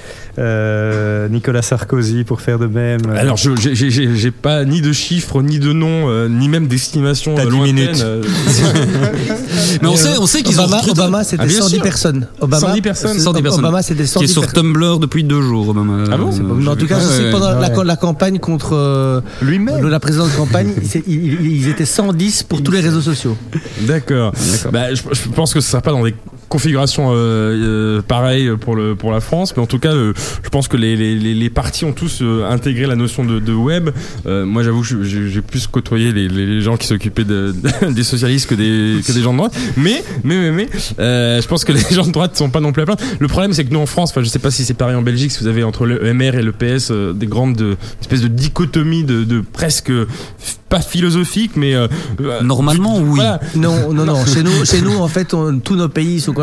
Nicolas 1.29 1.61
Sarkozy 1.61 2.23
pour 2.23 2.41
faire 2.41 2.57
de 2.57 2.65
même. 2.65 3.01
Alors, 3.15 3.37
je 3.37 3.51
j'ai 3.55 4.31
pas 4.31 4.65
ni 4.65 4.81
de 4.81 4.91
chiffres, 4.91 5.43
ni 5.43 5.59
de 5.59 5.73
noms, 5.73 6.27
ni 6.27 6.49
même 6.49 6.67
d'estimation 6.67 7.35
minutes. 7.61 8.03
Mais 9.81 9.87
on 9.87 9.95
sait, 9.95 10.17
on 10.19 10.25
sait 10.25 10.41
qu'ils 10.41 10.59
ont 10.59 10.67
Obama, 10.89 11.23
c'était 11.23 11.43
ah, 11.43 11.49
110 11.49 11.79
personnes. 11.79 12.27
Obama, 12.39 12.67
110 12.67 12.81
personnes. 12.81 13.19
110 13.19 13.41
personnes. 13.41 13.65
Obama, 13.65 13.81
c'était 13.81 14.05
110 14.05 14.25
Qui 14.25 14.31
est 14.31 14.33
sur 14.33 14.51
Tumblr 14.51 14.99
depuis 14.99 15.23
deux 15.23 15.41
jours. 15.41 15.69
Obama. 15.69 16.05
Ah 16.11 16.17
bon 16.17 16.31
En 16.67 16.75
tout 16.75 16.87
cas, 16.87 16.99
sais 16.99 17.29
pendant 17.31 17.83
la, 17.83 17.95
campagne 17.95 18.39
contre 18.39 19.21
lui-même, 19.41 19.87
la 19.87 19.99
présidente 19.99 20.31
de 20.31 20.35
campagne, 20.35 20.73
ils 21.27 21.67
étaient 21.67 21.85
110 21.85 22.43
pour 22.43 22.63
tous 22.63 22.71
les 22.71 22.81
réseaux 22.81 23.01
sociaux. 23.01 23.37
D'accord. 23.81 24.33
Bah, 24.71 24.93
je, 24.93 25.01
je, 25.11 25.29
pense 25.29 25.53
que 25.53 25.59
ce 25.59 25.69
sera 25.69 25.81
pas 25.81 25.91
dans 25.91 26.03
des 26.03 26.15
configuration 26.47 27.11
euh, 27.11 27.15
euh, 27.97 28.01
pareille 28.01 28.51
pour 28.59 28.75
le 28.75 28.95
pour 28.95 29.11
la 29.11 29.19
France 29.19 29.53
mais 29.55 29.61
en 29.61 29.65
tout 29.65 29.79
cas 29.79 29.93
euh, 29.93 30.13
je 30.43 30.49
pense 30.49 30.67
que 30.67 30.77
les, 30.77 30.95
les, 30.95 31.17
les 31.17 31.49
partis 31.49 31.85
ont 31.85 31.93
tous 31.93 32.23
intégré 32.49 32.85
la 32.85 32.95
notion 32.95 33.25
de, 33.25 33.39
de 33.39 33.53
web 33.53 33.89
moi 34.25 34.63
j'avoue 34.63 34.81
que 34.81 35.03
j'ai 35.03 35.41
plus 35.41 35.67
côtoyé 35.67 36.11
les, 36.11 36.27
les 36.27 36.61
gens 36.61 36.77
qui 36.77 36.87
s'occupaient 36.87 37.23
de, 37.23 37.53
des 37.89 38.03
socialistes 38.03 38.49
que 38.49 38.55
des 38.55 39.01
que 39.05 39.11
des 39.11 39.21
gens 39.21 39.33
de 39.33 39.37
droite 39.37 39.57
mais 39.75 40.03
mais 40.23 40.37
mais, 40.37 40.51
mais 40.51 40.69
je 40.97 41.47
pense 41.47 41.65
que 41.65 41.71
les 41.71 41.79
gens 41.91 42.05
de 42.05 42.11
droite 42.11 42.35
sont 42.37 42.49
pas 42.49 42.59
non 42.59 42.71
plus 42.71 42.83
à 42.83 42.85
plaindre 42.85 43.03
le 43.19 43.27
problème 43.27 43.53
c'est 43.53 43.65
que 43.65 43.73
nous 43.73 43.79
en 43.79 43.85
France 43.85 44.11
enfin 44.11 44.23
je 44.23 44.29
sais 44.29 44.39
pas 44.39 44.51
si 44.51 44.65
c'est 44.65 44.73
pareil 44.73 44.95
en 44.95 45.01
Belgique 45.01 45.31
si 45.31 45.41
vous 45.41 45.47
avez 45.47 45.63
entre 45.63 45.85
le 45.85 46.13
MR 46.13 46.35
et 46.35 46.43
le 46.43 46.51
PS 46.51 46.91
des 46.91 47.27
grandes 47.27 47.77
espèces 48.01 48.21
de 48.21 48.27
dichotomie 48.27 49.03
de, 49.03 49.23
de 49.23 49.41
presque 49.41 49.91
pas 50.69 50.81
philosophique 50.81 51.51
mais 51.55 51.73
normalement 52.43 52.97
oui 52.99 53.21
non 53.55 53.93
non 53.93 54.05
non 54.05 54.25
chez 54.25 54.43
nous 54.43 54.65
chez 54.65 54.81
nous 54.81 54.97
en 54.97 55.07
fait 55.07 55.33
tous 55.63 55.75
nos 55.75 55.89
pays 55.89 56.19
sont 56.19 56.33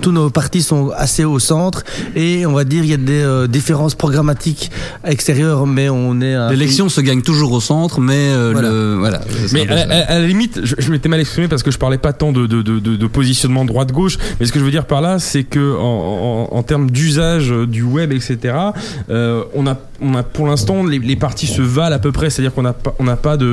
tous 0.00 0.12
nos 0.12 0.30
partis 0.30 0.62
sont 0.62 0.90
assez 0.96 1.24
au 1.24 1.38
centre 1.38 1.84
et 2.14 2.46
on 2.46 2.52
va 2.52 2.64
dire 2.64 2.84
il 2.84 2.90
y 2.90 2.94
a 2.94 2.98
des 2.98 3.22
euh, 3.22 3.46
différences 3.46 3.94
programmatiques 3.94 4.70
extérieures, 5.04 5.66
mais 5.66 5.88
on 5.88 6.20
est. 6.20 6.50
L'élection 6.50 6.88
se 6.88 7.00
gagne 7.00 7.22
toujours 7.22 7.52
au 7.52 7.60
centre, 7.60 8.00
mais 8.00 8.30
euh, 8.30 8.50
voilà. 8.52 8.70
Le, 8.70 8.94
voilà 8.98 9.20
mais 9.52 9.68
à, 9.68 10.18
la 10.18 10.26
limite, 10.26 10.60
je, 10.64 10.90
m'étais 10.90 11.08
mal 11.08 11.20
exprimé 11.20 11.48
parce 11.48 11.62
que 11.62 11.70
je 11.70 11.78
parlais 11.78 11.98
pas 11.98 12.12
tant 12.12 12.32
de, 12.32 12.46
de, 12.46 12.62
de, 12.62 12.78
de 12.78 13.06
positionnement 13.06 13.64
droite-gauche, 13.64 14.18
mais 14.38 14.46
ce 14.46 14.52
que 14.52 14.58
je 14.58 14.64
veux 14.64 14.70
dire 14.70 14.86
par 14.86 15.00
là, 15.00 15.18
c'est 15.18 15.44
que 15.44 15.76
en, 15.78 16.48
en, 16.52 16.56
en 16.56 16.62
termes 16.62 16.90
d'usage 16.90 17.50
du 17.50 17.82
web, 17.82 18.12
etc., 18.12 18.54
euh, 19.10 19.44
on 19.54 19.66
a 19.66 19.76
on 20.00 20.14
a 20.14 20.22
pour 20.22 20.46
l'instant 20.46 20.84
les, 20.84 20.98
les, 20.98 21.16
partis 21.16 21.46
se 21.46 21.62
valent 21.62 21.96
à 21.96 21.98
peu 21.98 22.12
près, 22.12 22.30
c'est-à-dire 22.30 22.52
qu'on 22.52 22.62
n'a 22.62 22.72
pas 22.72 22.94
on 22.98 23.04
n'a 23.04 23.16
pas 23.16 23.36
de 23.36 23.45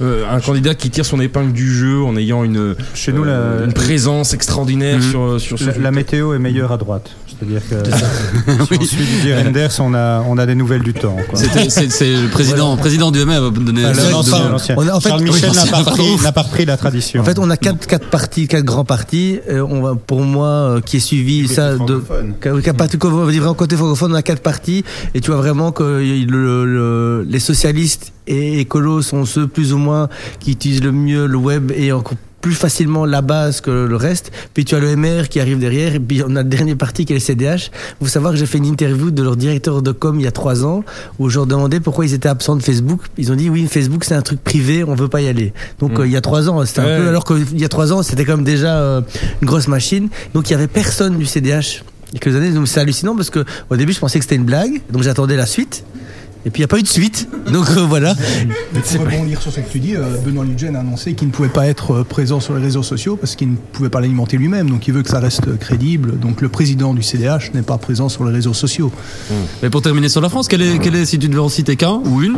un 0.00 0.40
candidat 0.40 0.74
qui 0.74 0.90
tire 0.90 1.04
son 1.04 1.20
épingle 1.20 1.52
du 1.52 1.72
jeu 1.72 2.02
en 2.02 2.16
ayant 2.16 2.44
une 2.44 2.74
chez 2.94 3.12
nous 3.12 3.24
la, 3.24 3.64
une 3.64 3.72
présence 3.72 4.34
extraordinaire 4.34 4.96
mhm. 4.96 5.10
sur 5.10 5.22
euh, 5.22 5.38
sur, 5.38 5.56
la, 5.80 5.90
météo 5.90 6.34
est 6.34 6.38
meilleure 6.38 6.72
à 6.72 6.76
droite. 6.76 7.10
C'est-à-dire 7.26 7.60
que 7.68 7.76
si 8.64 8.80
on 8.80 8.84
suit 8.84 9.04
Didier 9.04 9.36
Renders, 9.36 9.70
on 9.80 9.94
a, 9.94 10.22
on 10.26 10.38
a 10.38 10.46
des 10.46 10.54
nouvelles 10.54 10.82
du 10.82 10.94
temps. 10.94 11.16
C'est 11.34 12.12
le 12.12 12.28
président, 12.28 12.76
président 12.76 13.10
du 13.10 13.24
MA 13.24 13.40
va 13.40 13.50
donner. 13.50 13.84
en 13.86 13.92
fait, 13.92 15.08
Charles 15.08 15.22
Michel 15.22 15.52
n'a 15.52 15.66
pas, 15.66 15.78
repris, 15.78 16.32
pas 16.32 16.42
repris 16.42 16.64
la 16.64 16.76
tradition. 16.76 17.20
En 17.20 17.24
fait, 17.24 17.38
on 17.38 17.50
a 17.50 17.56
quatre, 17.56 17.86
quatre 17.86 18.08
partis, 18.08 18.48
quatre 18.48 18.64
grands 18.64 18.84
partis. 18.84 19.40
Euh, 19.48 19.66
on 19.68 19.82
va, 19.82 19.94
pour 19.94 20.20
moi, 20.20 20.46
euh, 20.46 20.80
qui 20.80 20.96
est 20.96 21.00
suivi 21.00 21.48
ça 21.48 21.76
de, 21.76 22.02
côté 23.56 23.76
francophone, 23.76 24.12
on 24.12 24.14
a 24.14 24.22
quatre 24.22 24.42
partis, 24.42 24.84
et 25.14 25.20
tu 25.20 25.30
vois 25.30 25.40
vraiment 25.40 25.72
que 25.72 25.82
le, 25.82 27.26
les 27.28 27.38
socialistes 27.38 28.12
et 28.26 28.60
écolos 28.60 29.02
sont 29.02 29.24
ceux 29.24 29.46
plus 29.46 29.72
ou 29.72 29.78
moins 29.78 30.08
qui 30.40 30.52
utilisent 30.52 30.82
le 30.82 30.92
mieux 30.92 31.26
le 31.26 31.36
web 31.36 31.72
et 31.74 31.92
encore 31.92 32.16
plus 32.46 32.54
facilement 32.54 33.06
la 33.06 33.22
base 33.22 33.60
que 33.60 33.72
le 33.72 33.96
reste. 33.96 34.30
Puis 34.54 34.64
tu 34.64 34.76
as 34.76 34.78
le 34.78 34.94
MR 34.94 35.28
qui 35.28 35.40
arrive 35.40 35.58
derrière. 35.58 35.96
Et 35.96 35.98
puis 35.98 36.22
on 36.24 36.36
a 36.36 36.44
le 36.44 36.48
dernier 36.48 36.76
parti 36.76 37.04
qui 37.04 37.12
est 37.12 37.16
le 37.16 37.20
CDH. 37.20 37.72
Vous 38.00 38.06
savez 38.06 38.30
que 38.30 38.36
j'ai 38.36 38.46
fait 38.46 38.58
une 38.58 38.66
interview 38.66 39.10
de 39.10 39.20
leur 39.20 39.34
directeur 39.34 39.82
de 39.82 39.90
com 39.90 40.20
il 40.20 40.22
y 40.22 40.28
a 40.28 40.30
trois 40.30 40.64
ans 40.64 40.84
où 41.18 41.28
je 41.28 41.38
leur 41.38 41.46
demandais 41.46 41.80
pourquoi 41.80 42.04
ils 42.04 42.14
étaient 42.14 42.28
absents 42.28 42.54
de 42.54 42.62
Facebook. 42.62 43.00
Ils 43.18 43.32
ont 43.32 43.34
dit 43.34 43.50
oui, 43.50 43.66
Facebook 43.66 44.04
c'est 44.04 44.14
un 44.14 44.22
truc 44.22 44.44
privé, 44.44 44.84
on 44.84 44.94
veut 44.94 45.08
pas 45.08 45.22
y 45.22 45.28
aller. 45.28 45.52
Donc 45.80 45.98
mm. 45.98 46.02
euh, 46.02 46.06
il 46.06 46.12
y 46.12 46.16
a 46.16 46.20
trois 46.20 46.48
ans, 46.48 46.64
c'était 46.64 46.82
un 46.82 47.00
peu 47.00 47.08
alors 47.08 47.24
qu'il 47.24 47.58
y 47.58 47.64
a 47.64 47.68
trois 47.68 47.92
ans 47.92 48.04
c'était 48.04 48.24
comme 48.24 48.44
déjà 48.44 48.76
euh, 48.76 49.00
une 49.42 49.48
grosse 49.48 49.66
machine. 49.66 50.08
Donc 50.32 50.48
il 50.48 50.52
y 50.52 50.54
avait 50.54 50.68
personne 50.68 51.18
du 51.18 51.26
CDH. 51.26 51.82
Il 52.12 52.14
y 52.14 52.16
a 52.18 52.20
quelques 52.20 52.36
années, 52.36 52.52
donc 52.52 52.68
c'est 52.68 52.78
hallucinant 52.78 53.16
parce 53.16 53.30
que 53.30 53.44
au 53.70 53.76
début 53.76 53.92
je 53.92 53.98
pensais 53.98 54.20
que 54.20 54.24
c'était 54.24 54.36
une 54.36 54.44
blague, 54.44 54.82
donc 54.92 55.02
j'attendais 55.02 55.34
la 55.34 55.46
suite. 55.46 55.84
Et 56.46 56.50
puis 56.50 56.60
il 56.60 56.62
n'y 56.62 56.66
a 56.66 56.68
pas 56.68 56.78
eu 56.78 56.82
de 56.82 56.88
suite. 56.88 57.28
Donc 57.52 57.66
euh, 57.70 57.80
voilà. 57.80 58.14
Pour 58.14 59.04
rebondir 59.04 59.42
sur 59.42 59.50
ce 59.50 59.58
que 59.58 59.68
tu 59.68 59.80
dis, 59.80 59.96
euh, 59.96 60.16
Benoît 60.24 60.44
Ludgen 60.44 60.76
a 60.76 60.80
annoncé 60.80 61.14
qu'il 61.14 61.26
ne 61.26 61.32
pouvait 61.32 61.48
pas 61.48 61.66
être 61.66 61.90
euh, 61.90 62.04
présent 62.04 62.38
sur 62.38 62.54
les 62.54 62.62
réseaux 62.62 62.84
sociaux 62.84 63.16
parce 63.16 63.34
qu'il 63.34 63.50
ne 63.50 63.56
pouvait 63.56 63.88
pas 63.88 64.00
l'alimenter 64.00 64.36
lui-même. 64.36 64.70
Donc 64.70 64.86
il 64.86 64.94
veut 64.94 65.02
que 65.02 65.08
ça 65.08 65.18
reste 65.18 65.58
crédible. 65.58 66.20
Donc 66.20 66.40
le 66.42 66.48
président 66.48 66.94
du 66.94 67.02
CDH 67.02 67.50
n'est 67.52 67.62
pas 67.62 67.78
présent 67.78 68.08
sur 68.08 68.24
les 68.24 68.32
réseaux 68.32 68.54
sociaux. 68.54 68.92
Mais 69.60 69.70
pour 69.70 69.82
terminer 69.82 70.08
sur 70.08 70.20
la 70.20 70.28
France, 70.28 70.46
quel 70.46 70.62
est, 70.62 70.78
quel 70.78 70.94
est 70.94 71.04
si 71.04 71.18
tu 71.18 71.28
devais 71.28 71.40
en 71.40 71.48
citer 71.48 71.74
qu'un 71.74 72.00
ou 72.04 72.22
une, 72.22 72.36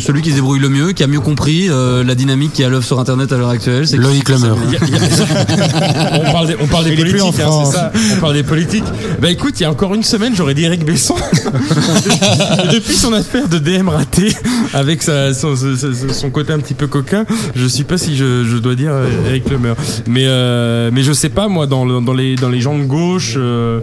celui 0.00 0.22
qui 0.22 0.30
se 0.30 0.36
débrouille 0.36 0.60
le 0.60 0.70
mieux, 0.70 0.92
qui 0.92 1.02
a 1.02 1.06
mieux 1.06 1.20
compris 1.20 1.68
euh, 1.68 2.02
la 2.02 2.14
dynamique 2.14 2.54
qui 2.54 2.62
est 2.62 2.64
à 2.64 2.70
l'œuvre 2.70 2.84
sur 2.84 2.98
Internet 2.98 3.30
à 3.32 3.36
l'heure 3.36 3.50
actuelle 3.50 3.86
c'est 3.86 3.98
Loïc 3.98 4.26
Lemeur. 4.30 4.56
on 6.12 6.32
parle 6.32 6.46
des, 6.46 6.56
on 6.62 6.66
parle 6.66 6.84
des 6.84 6.96
politiques, 6.96 7.40
hein, 7.40 7.64
ça. 7.66 7.92
On 8.16 8.20
parle 8.20 8.34
des 8.34 8.42
politiques. 8.42 8.84
Bah 9.20 9.30
écoute, 9.30 9.60
il 9.60 9.64
y 9.64 9.66
a 9.66 9.70
encore 9.70 9.94
une 9.94 10.02
semaine, 10.02 10.34
j'aurais 10.34 10.54
dit 10.54 10.64
Eric 10.64 10.84
Besson. 10.86 11.14
Depuis 12.72 12.94
son 12.94 13.12
affaire 13.12 13.33
de 13.42 13.58
DM 13.58 13.88
raté, 13.88 14.28
avec 14.74 15.02
sa, 15.02 15.34
son, 15.34 15.54
côté 16.30 16.52
un 16.52 16.58
petit 16.60 16.74
peu 16.74 16.86
coquin, 16.86 17.24
je 17.56 17.66
sais 17.66 17.84
pas 17.84 17.98
si 17.98 18.16
je, 18.16 18.56
dois 18.58 18.74
dire 18.74 18.92
euh, 18.92 19.08
Eric 19.28 19.50
Lemeur. 19.50 19.76
Mais 20.06 20.24
euh, 20.26 20.90
mais 20.92 21.02
je 21.02 21.12
sais 21.12 21.28
pas 21.28 21.48
moi 21.48 21.66
dans, 21.66 21.84
le- 21.84 22.00
dans 22.00 22.14
les 22.14 22.36
dans 22.36 22.48
les 22.48 22.60
gens 22.60 22.78
de 22.78 22.84
gauche. 22.84 23.34
euh, 23.36 23.80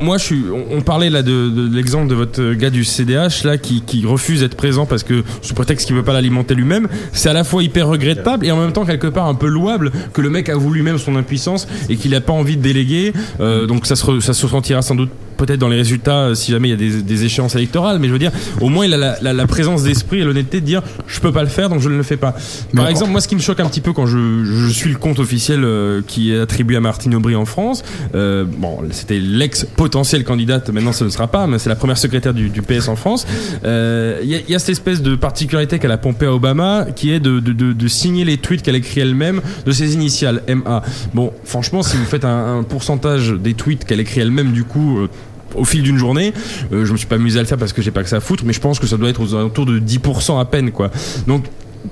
moi 0.00 0.18
je 0.18 0.24
suis. 0.24 0.44
On, 0.70 0.80
parlait 0.82 1.10
là 1.10 1.22
de, 1.22 1.68
l'exemple 1.72 2.08
de 2.08 2.14
votre 2.14 2.52
gars 2.54 2.70
du 2.70 2.84
CDH 2.84 3.44
là 3.44 3.56
qui, 3.58 3.82
refuse 4.04 4.40
d'être 4.40 4.56
présent 4.56 4.86
parce 4.86 5.02
que 5.02 5.22
sous 5.42 5.54
prétexte 5.54 5.86
qu'il 5.86 5.96
veut 5.96 6.02
pas 6.02 6.12
l'alimenter 6.12 6.54
lui-même. 6.54 6.88
C'est 7.12 7.28
à 7.28 7.32
la 7.32 7.44
fois 7.44 7.62
hyper 7.62 7.88
regrettable 7.88 8.46
et 8.46 8.50
en 8.50 8.56
même 8.56 8.72
temps 8.72 8.84
quelque 8.84 9.06
part 9.06 9.26
un 9.26 9.34
peu 9.34 9.46
louable 9.46 9.92
que 10.12 10.20
le 10.20 10.30
mec 10.30 10.48
avoue 10.48 10.72
lui-même 10.72 10.98
son 10.98 11.16
impuissance 11.16 11.66
et 11.88 11.96
qu'il 11.96 12.14
a 12.14 12.20
pas 12.20 12.32
envie 12.32 12.56
de 12.56 12.62
déléguer. 12.62 13.12
Donc 13.38 13.86
ça 13.86 13.96
se 13.96 14.04
re- 14.04 14.20
ça 14.20 14.32
se 14.34 14.44
ressentira 14.46 14.82
sans 14.82 14.94
doute 14.94 15.10
peut-être 15.40 15.58
dans 15.58 15.68
les 15.68 15.76
résultats 15.76 16.18
euh, 16.28 16.34
si 16.34 16.52
jamais 16.52 16.68
il 16.68 16.70
y 16.72 16.74
a 16.74 16.76
des, 16.76 17.02
des 17.02 17.24
échéances 17.24 17.54
électorales 17.56 17.98
mais 17.98 18.08
je 18.08 18.12
veux 18.12 18.18
dire 18.18 18.32
au 18.60 18.68
moins 18.68 18.84
il 18.84 18.92
a 18.94 18.96
la, 18.96 19.16
la- 19.22 19.32
la 19.32 19.46
présence 19.46 19.82
d'esprit 19.82 20.20
et 20.20 20.24
l'honnêteté 20.24 20.60
de 20.60 20.66
dire 20.66 20.82
je 21.06 21.18
peux 21.20 21.32
pas 21.32 21.42
le 21.42 21.48
faire 21.48 21.68
donc 21.70 21.80
je 21.80 21.88
ne 21.88 21.96
le 21.96 22.02
fais 22.02 22.16
pas. 22.16 22.34
Par 22.76 22.88
exemple 22.88 23.10
moi 23.10 23.20
ce 23.20 23.28
qui 23.28 23.34
me 23.36 23.40
choque 23.40 23.60
un 23.60 23.66
petit 23.68 23.80
peu 23.80 23.92
quand 23.92 24.06
je, 24.06 24.44
je 24.44 24.68
suis 24.68 24.90
le 24.90 24.98
compte 24.98 25.18
officiel 25.18 25.64
euh, 25.64 26.02
qui 26.06 26.32
est 26.32 26.38
attribué 26.40 26.76
à 26.76 26.80
Martine 26.80 27.14
Aubry 27.14 27.34
en 27.34 27.46
France 27.46 27.82
euh, 28.14 28.44
bon 28.46 28.78
c'était 28.90 29.18
l'ex 29.18 29.64
potentielle 29.76 30.24
candidate 30.24 30.68
maintenant 30.70 30.92
ce 30.92 31.04
ne 31.04 31.08
sera 31.10 31.26
pas 31.28 31.46
mais 31.46 31.58
c'est 31.58 31.68
la 31.70 31.76
première 31.76 31.98
secrétaire 31.98 32.34
du, 32.34 32.48
du 32.50 32.62
PS 32.62 32.88
en 32.88 32.96
France 32.96 33.26
Euh, 33.64 34.20
il 34.22 34.28
y, 34.28 34.34
a- 34.34 34.38
il 34.46 34.50
y 34.50 34.54
a 34.54 34.58
cette 34.58 34.70
espèce 34.70 35.02
de 35.02 35.14
particularité 35.16 35.78
qu'elle 35.78 35.92
a 35.92 35.98
pompée 35.98 36.26
à 36.26 36.34
Obama 36.34 36.86
qui 36.94 37.12
est 37.12 37.20
de, 37.20 37.40
de, 37.40 37.52
de- 37.52 37.72
de 37.72 37.88
signer 37.88 38.24
les 38.24 38.36
tweets 38.38 38.62
qu'elle 38.62 38.76
écrit 38.76 39.00
elle-même 39.00 39.40
de 39.66 39.72
ses 39.72 39.94
initiales 39.94 40.42
MA 40.48 40.82
bon 41.14 41.32
franchement 41.44 41.82
si 41.82 41.96
vous 41.96 42.04
faites 42.04 42.24
un, 42.24 42.58
un 42.58 42.62
pourcentage 42.62 43.30
des 43.32 43.54
tweets 43.54 43.84
qu'elle 43.84 44.00
écrit 44.00 44.20
elle-même 44.20 44.52
du 44.52 44.64
coup 44.64 44.98
euh, 44.98 45.08
au 45.54 45.64
fil 45.64 45.82
d'une 45.82 45.98
journée. 45.98 46.32
Euh, 46.72 46.84
je 46.84 46.92
me 46.92 46.96
suis 46.96 47.06
pas 47.06 47.16
amusé 47.16 47.38
à 47.38 47.42
le 47.42 47.48
faire 47.48 47.58
parce 47.58 47.72
que 47.72 47.82
j'ai 47.82 47.90
pas 47.90 48.02
que 48.02 48.08
ça 48.08 48.16
à 48.16 48.20
foutre, 48.20 48.44
mais 48.46 48.52
je 48.52 48.60
pense 48.60 48.78
que 48.78 48.86
ça 48.86 48.96
doit 48.96 49.08
être 49.08 49.20
aux 49.20 49.34
alentours 49.34 49.66
de 49.66 49.78
10% 49.78 50.40
à 50.40 50.44
peine, 50.44 50.70
quoi. 50.72 50.90
Donc, 51.26 51.44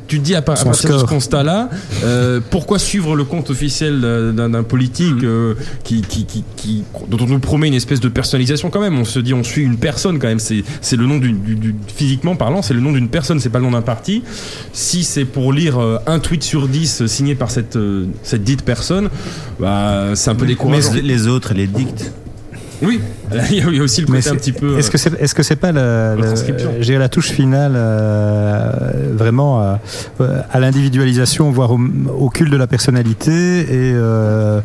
tu 0.06 0.18
te 0.18 0.22
dis 0.24 0.34
à, 0.34 0.42
par- 0.42 0.60
à 0.60 0.64
partir 0.64 0.92
de 0.92 0.98
ce 0.98 1.04
constat-là, 1.06 1.70
euh, 2.04 2.40
pourquoi 2.50 2.78
suivre 2.78 3.16
le 3.16 3.24
compte 3.24 3.48
officiel 3.48 4.02
d'un 4.36 4.62
politique 4.62 5.24
euh, 5.24 5.54
qui, 5.82 6.02
qui, 6.02 6.26
qui, 6.26 6.44
qui- 6.56 6.84
dont 7.08 7.16
on 7.22 7.26
nous 7.26 7.38
promet 7.38 7.68
une 7.68 7.74
espèce 7.74 7.98
de 8.00 8.08
personnalisation 8.10 8.68
quand 8.68 8.82
même? 8.82 8.98
On 8.98 9.06
se 9.06 9.18
dit 9.18 9.32
on 9.32 9.42
suit 9.42 9.62
une 9.62 9.78
personne 9.78 10.18
quand 10.18 10.28
même. 10.28 10.40
C'est 10.40 10.62
c'est 10.82 10.96
le 10.96 11.06
nom 11.06 11.16
d'une 11.16 11.40
du- 11.40 11.54
du- 11.54 11.74
physiquement 11.86 12.36
parlant, 12.36 12.60
c'est 12.60 12.74
le 12.74 12.80
nom 12.80 12.92
d'une 12.92 13.08
personne, 13.08 13.40
c'est 13.40 13.48
pas 13.48 13.60
le 13.60 13.64
nom 13.64 13.70
d'un 13.70 13.80
parti. 13.80 14.22
Si 14.74 15.04
c'est 15.04 15.24
pour 15.24 15.54
lire 15.54 15.78
euh, 15.78 15.96
un 16.06 16.18
tweet 16.18 16.42
sur 16.42 16.68
10 16.68 17.06
signé 17.06 17.34
par 17.34 17.50
cette 17.50 17.76
euh, 17.76 18.04
cette 18.22 18.44
dite 18.44 18.66
personne, 18.66 19.08
bah 19.58 20.10
c'est 20.16 20.28
un 20.28 20.34
peu 20.34 20.42
Mais 20.44 20.48
décourageant. 20.48 20.92
les 21.02 21.26
autres, 21.28 21.54
les 21.54 21.66
dictent. 21.66 22.12
Oui, 22.80 23.00
il 23.50 23.74
y 23.76 23.80
a 23.80 23.82
aussi 23.82 24.02
le 24.02 24.06
côté 24.06 24.28
un 24.28 24.34
petit 24.36 24.52
peu. 24.52 24.78
Est-ce 24.78 24.90
que 24.90 24.98
c'est 24.98 25.20
est-ce 25.20 25.34
que 25.34 25.42
c'est 25.42 25.56
pas 25.56 25.72
le- 25.72 26.14
Retranscription. 26.16 26.70
j'ai 26.80 26.96
la 26.96 27.08
touche 27.08 27.30
finale 27.30 27.72
euh, 27.76 28.70
vraiment 29.14 29.78
euh, 30.20 30.40
à 30.50 30.60
l'individualisation, 30.60 31.50
voire 31.50 31.72
au, 31.72 31.78
au 32.18 32.28
culte 32.30 32.52
de 32.52 32.56
la 32.56 32.66
personnalité 32.66 33.32
et 33.32 33.92
euh, 33.94 34.60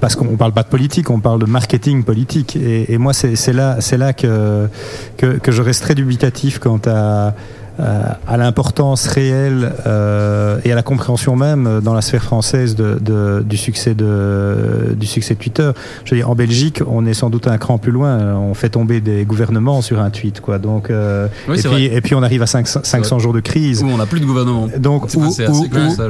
parce 0.00 0.14
qu'on 0.14 0.36
parle 0.36 0.52
pas 0.52 0.62
de 0.62 0.68
politique, 0.68 1.10
on 1.10 1.20
parle 1.20 1.40
de 1.40 1.46
marketing 1.46 2.04
politique 2.04 2.56
et, 2.56 2.92
et 2.92 2.98
moi 2.98 3.12
c'est 3.12 3.34
c'est 3.36 3.52
là 3.52 3.76
c'est 3.80 3.98
là 3.98 4.12
que, 4.12 4.68
que 5.16 5.38
que 5.38 5.50
je 5.52 5.62
reste 5.62 5.82
très 5.82 5.94
dubitatif 5.94 6.58
quant 6.58 6.80
à 6.86 7.34
euh, 7.80 8.02
à 8.26 8.36
l'importance 8.36 9.06
réelle 9.06 9.72
euh, 9.86 10.58
et 10.64 10.72
à 10.72 10.74
la 10.74 10.82
compréhension 10.82 11.36
même 11.36 11.66
euh, 11.66 11.80
dans 11.80 11.94
la 11.94 12.02
sphère 12.02 12.22
française 12.22 12.74
de, 12.74 12.98
de- 13.00 13.42
du 13.46 13.56
succès 13.56 13.94
de 13.94 14.94
du 14.96 15.06
succès 15.06 15.34
de 15.34 15.38
Twitter. 15.38 15.70
Je 16.04 16.10
veux 16.10 16.16
dire, 16.18 16.28
en 16.30 16.34
Belgique, 16.34 16.80
on 16.86 17.06
est 17.06 17.14
sans 17.14 17.30
doute 17.30 17.46
un 17.48 17.56
cran 17.58 17.78
plus 17.78 17.92
loin. 17.92 18.36
On 18.36 18.54
fait 18.54 18.68
tomber 18.68 19.00
des 19.00 19.24
gouvernements 19.24 19.80
sur 19.82 20.00
un 20.00 20.10
tweet, 20.10 20.40
quoi. 20.40 20.58
Donc, 20.58 20.90
euh, 20.90 21.28
Oui, 21.48 21.58
et, 21.58 21.62
puis, 21.62 21.84
et 21.86 22.00
puis 22.02 22.14
on 22.14 22.22
arrive 22.22 22.42
à 22.42 22.46
500, 22.46 22.80
500 22.82 23.18
jours 23.18 23.32
de 23.32 23.40
crise. 23.40 23.82
Où 23.82 23.86
on 23.86 23.96
n'a 23.96 24.06
plus 24.06 24.20
de 24.20 24.26
gouvernement. 24.26 24.68
Donc 24.78 25.04
où, 25.14 25.24
où- 25.48 25.54
où- 25.62 25.64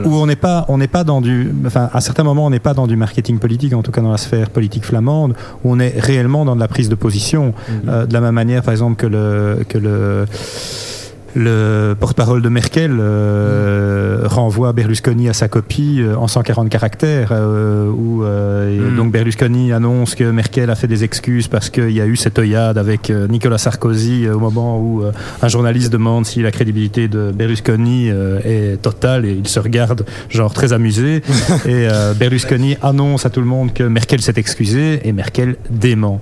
où 0.09 0.15
on 0.15 0.27
n'est 0.27 0.37
pas 0.37 0.65
on 0.69 0.79
n'est 0.79 0.89
pas 0.89 1.05
dans 1.05 1.21
du 1.21 1.53
enfin 1.67 1.89
à 1.93 2.01
certains 2.01 2.25
moments 2.25 2.47
on 2.47 2.51
n'est 2.51 2.59
pas 2.59 2.75
dans 2.75 2.87
du 2.87 2.97
marketing 2.97 3.39
politique 3.39 3.75
en 3.75 3.83
tout 3.83 3.93
cas 3.93 4.01
dans 4.01 4.11
la 4.11 4.19
sphère 4.19 4.51
politique 4.51 4.85
flamande 4.85 5.35
où 5.65 5.73
on 5.73 5.79
est 5.79 5.95
réellement 5.99 6.45
dans 6.45 6.55
de 6.57 6.61
la 6.61 6.69
prise 6.69 6.89
de 6.89 6.95
position 6.95 7.55
Euh, 7.89 8.07
de 8.07 8.13
la 8.13 8.21
même 8.21 8.35
manière 8.35 8.63
par 8.63 8.73
exemple 8.73 8.97
que 8.97 9.07
le 9.07 9.65
que 9.69 9.79
le 9.79 10.27
le 11.35 11.95
porte-parole 11.99 12.43
de 12.43 12.49
Merkel 12.49 12.99
euh, 13.01 14.21
renvoie 14.25 14.73
Berlusconi 14.73 15.29
à 15.29 15.33
sa 15.33 15.49
copie 15.49 15.99
euh, 16.01 16.15
en 16.17 16.29
140 16.29 16.69
caractères, 16.69 17.31
euh, 17.33 17.89
où 17.91 18.23
euh, 18.25 18.69
et 18.77 18.79
Mm. 18.93 18.97
donc 18.97 19.13
Berlusconi 19.13 19.73
annonce 19.73 20.15
que 20.15 20.25
Merkel 20.31 20.69
a 20.71 20.75
fait 20.75 20.87
des 20.89 21.05
excuses 21.05 21.49
parce 21.49 21.71
qu'il 21.71 21.91
y 21.91 22.01
a 22.01 22.07
eu 22.07 22.17
cette 22.17 22.39
œillade 22.39 22.77
avec 22.79 23.11
euh, 23.11 23.27
Nicolas 23.29 23.59
Sarkozy 23.59 24.27
euh, 24.27 24.35
au 24.35 24.39
moment 24.41 24.79
où 24.79 25.03
euh, 25.03 25.13
un 25.41 25.49
journaliste 25.49 25.91
demande 25.93 26.27
si 26.27 26.43
la 26.43 26.51
crédibilité 26.51 27.09
de 27.09 27.31
Berlusconi 27.33 28.11
euh, 28.11 28.39
est 28.45 28.83
totale 28.83 29.25
et 29.25 29.33
il 29.33 29.49
se 29.49 29.61
regarde 29.61 30.05
genre 30.29 30.53
très 30.53 30.73
amusé 30.73 31.17
et 31.67 31.89
euh, 31.89 32.13
Berlusconi 32.15 32.77
annonce 32.83 33.25
à 33.25 33.31
tout 33.31 33.41
le 33.41 33.47
monde 33.47 33.73
que 33.73 33.85
Merkel 33.85 34.21
s'est 34.21 34.35
excusée 34.37 35.01
et 35.07 35.13
Merkel 35.13 35.57
dément. 35.71 36.21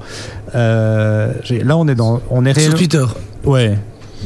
Euh, 0.55 1.33
j'ai- 1.45 1.63
là 1.65 1.77
on 1.77 1.89
est 1.89 1.95
dans 1.95 2.21
on 2.31 2.45
est 2.45 2.59
Sur 2.59 2.75
Twitter. 2.75 3.05
Ouais. 3.45 3.77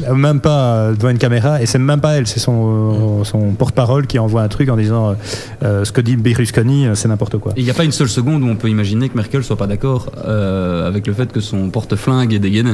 Euh, 0.08 0.14
Même 0.14 0.40
pas 0.40 0.74
euh, 0.74 0.94
devant 0.94 1.10
une 1.10 1.18
caméra, 1.18 1.62
et 1.62 1.66
c'est 1.66 1.78
même 1.78 2.00
pas 2.00 2.14
elle, 2.16 2.26
c'est 2.26 2.40
son, 2.40 3.22
son 3.24 3.52
porte-parole 3.52 4.06
qui 4.06 4.18
envoie 4.18 4.42
un 4.42 4.48
truc 4.48 4.68
en 4.68 4.76
disant 4.76 5.14
euh, 5.62 5.84
ce 5.84 5.92
que 5.92 6.00
dit 6.00 6.16
Berlusconi, 6.16 6.88
c'est 6.94 7.06
n'importe 7.08 7.38
quoi. 7.38 7.52
Et 7.56 7.60
il 7.60 7.64
n'y 7.64 7.70
a 7.70 7.74
pas 7.74 7.84
une 7.84 7.92
seule 7.92 8.08
seconde 8.08 8.42
où 8.42 8.48
on 8.48 8.56
peut 8.56 8.68
imaginer 8.68 9.08
que 9.08 9.16
Merkel 9.16 9.44
soit 9.44 9.56
pas 9.56 9.66
d'accord 9.68 10.10
euh, 10.26 10.88
avec 10.88 11.06
le 11.06 11.12
fait 11.12 11.30
que 11.30 11.40
son 11.40 11.70
porte-flingue 11.70 12.32
est 12.34 12.38
dégainé. 12.40 12.72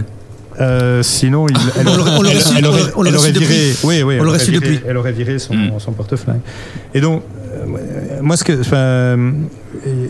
Euh, 0.61 1.03
sinon, 1.03 1.47
il, 1.49 1.57
elle, 1.79 1.89
On 1.89 1.97
l'aurait- 1.97 3.21
viré, 3.21 3.33
depuis. 3.33 3.77
oui, 3.85 4.03
oui, 4.03 4.03
On 4.03 4.11
elle 4.11 4.25
l'aurait 4.25 4.39
viré- 4.39 4.53
depuis. 4.55 4.81
Elle 4.89 4.97
aurait 4.97 5.13
viré 5.13 5.39
son, 5.39 5.55
Mm. 5.55 5.73
son 5.79 5.93
portefeuille. 5.93 6.41
Et 6.95 7.01
donc, 7.01 7.23
euh, 7.23 7.40
moi, 8.23 8.37
ce 8.37 8.45
que, 8.45 8.61
enfin, 8.61 8.77
euh, 8.77 9.33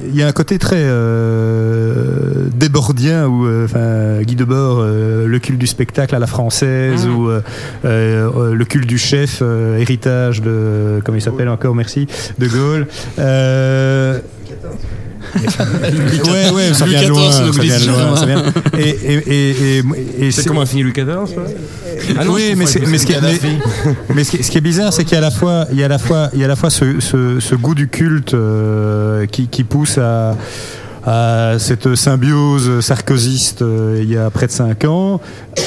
il 0.08 0.16
y 0.16 0.22
a 0.22 0.26
un 0.26 0.32
côté 0.32 0.58
très 0.58 0.76
euh, 0.80 2.48
débordien 2.54 3.26
où, 3.26 3.46
euh, 3.46 3.64
enfin, 3.64 4.22
Guy 4.22 4.34
Debord, 4.36 4.78
euh, 4.80 5.26
le 5.26 5.38
culte 5.38 5.58
du 5.58 5.66
spectacle 5.66 6.14
à 6.14 6.18
la 6.18 6.26
française 6.26 7.06
Mm. 7.06 7.16
ou 7.16 7.30
euh, 7.30 7.40
euh, 7.84 8.54
le 8.54 8.64
culte 8.64 8.86
du 8.86 8.98
chef, 8.98 9.40
euh, 9.42 9.78
héritage 9.78 10.42
de, 10.42 11.00
comment 11.04 11.16
il 11.18 11.22
s'appelle 11.22 11.48
encore, 11.48 11.74
merci, 11.74 12.06
de 12.38 12.46
Gaulle. 12.48 12.86
Euh, 13.18 14.18
ouais, 15.20 16.50
ouais, 16.50 16.74
ça 16.74 16.84
Louis 16.86 16.94
vient 16.94 17.02
de 17.04 17.08
loin, 17.08 17.28
XIV, 17.28 17.52
ça 17.52 17.62
vient 17.62 17.78
de 17.80 17.86
loin, 17.86 18.16
jamais. 18.16 18.16
ça 18.16 18.26
vient- 18.26 18.44
Et, 18.78 18.88
et, 18.88 19.14
et, 19.14 19.78
et, 19.78 20.26
et 20.26 20.30
C'est 20.32 20.46
comment 20.46 20.62
a 20.62 20.66
fini 20.66 20.82
Louis 20.82 20.92
XIV 20.92 21.06
Ah 22.18 22.24
non, 22.24 22.32
oui, 22.34 22.54
mais, 22.56 22.66
ce 22.66 22.78
qui 22.78 23.12
est, 23.12 23.14
Kadhafi. 23.16 23.46
mais- 23.86 24.14
mais 24.14 24.24
ce 24.24 24.30
qui 24.30 24.36
est- 24.38 24.42
ce 24.42 24.50
qui 24.50 24.58
est 24.58 24.62
bizarre, 24.62 24.92
c'est 24.92 25.04
qu'il 25.04 25.12
y 25.12 25.16
a 25.16 25.18
à 25.18 25.22
la 25.22 25.30
fois, 25.30 25.66
il 25.72 25.78
y 25.78 25.82
a 25.82 25.86
à 25.86 25.88
la 25.88 25.98
fois, 25.98 26.30
il 26.32 26.38
y 26.40 26.42
a 26.42 26.46
à 26.46 26.48
la 26.48 26.56
fois 26.56 26.70
ce, 26.70 27.00
ce, 27.00 27.40
ce 27.40 27.54
goût 27.54 27.74
du 27.74 27.88
culte 27.88 28.34
euh, 28.34 29.26
qui, 29.26 29.48
qui 29.48 29.64
pousse 29.64 29.98
à, 29.98 30.36
à 31.04 31.54
cette 31.58 31.94
symbiose 31.94 32.80
sarkozyste 32.80 33.62
euh, 33.62 34.00
il 34.02 34.10
y 34.10 34.16
a 34.16 34.28
près 34.30 34.46
de 34.46 34.52
cinq 34.52 34.84
ans, 34.84 35.20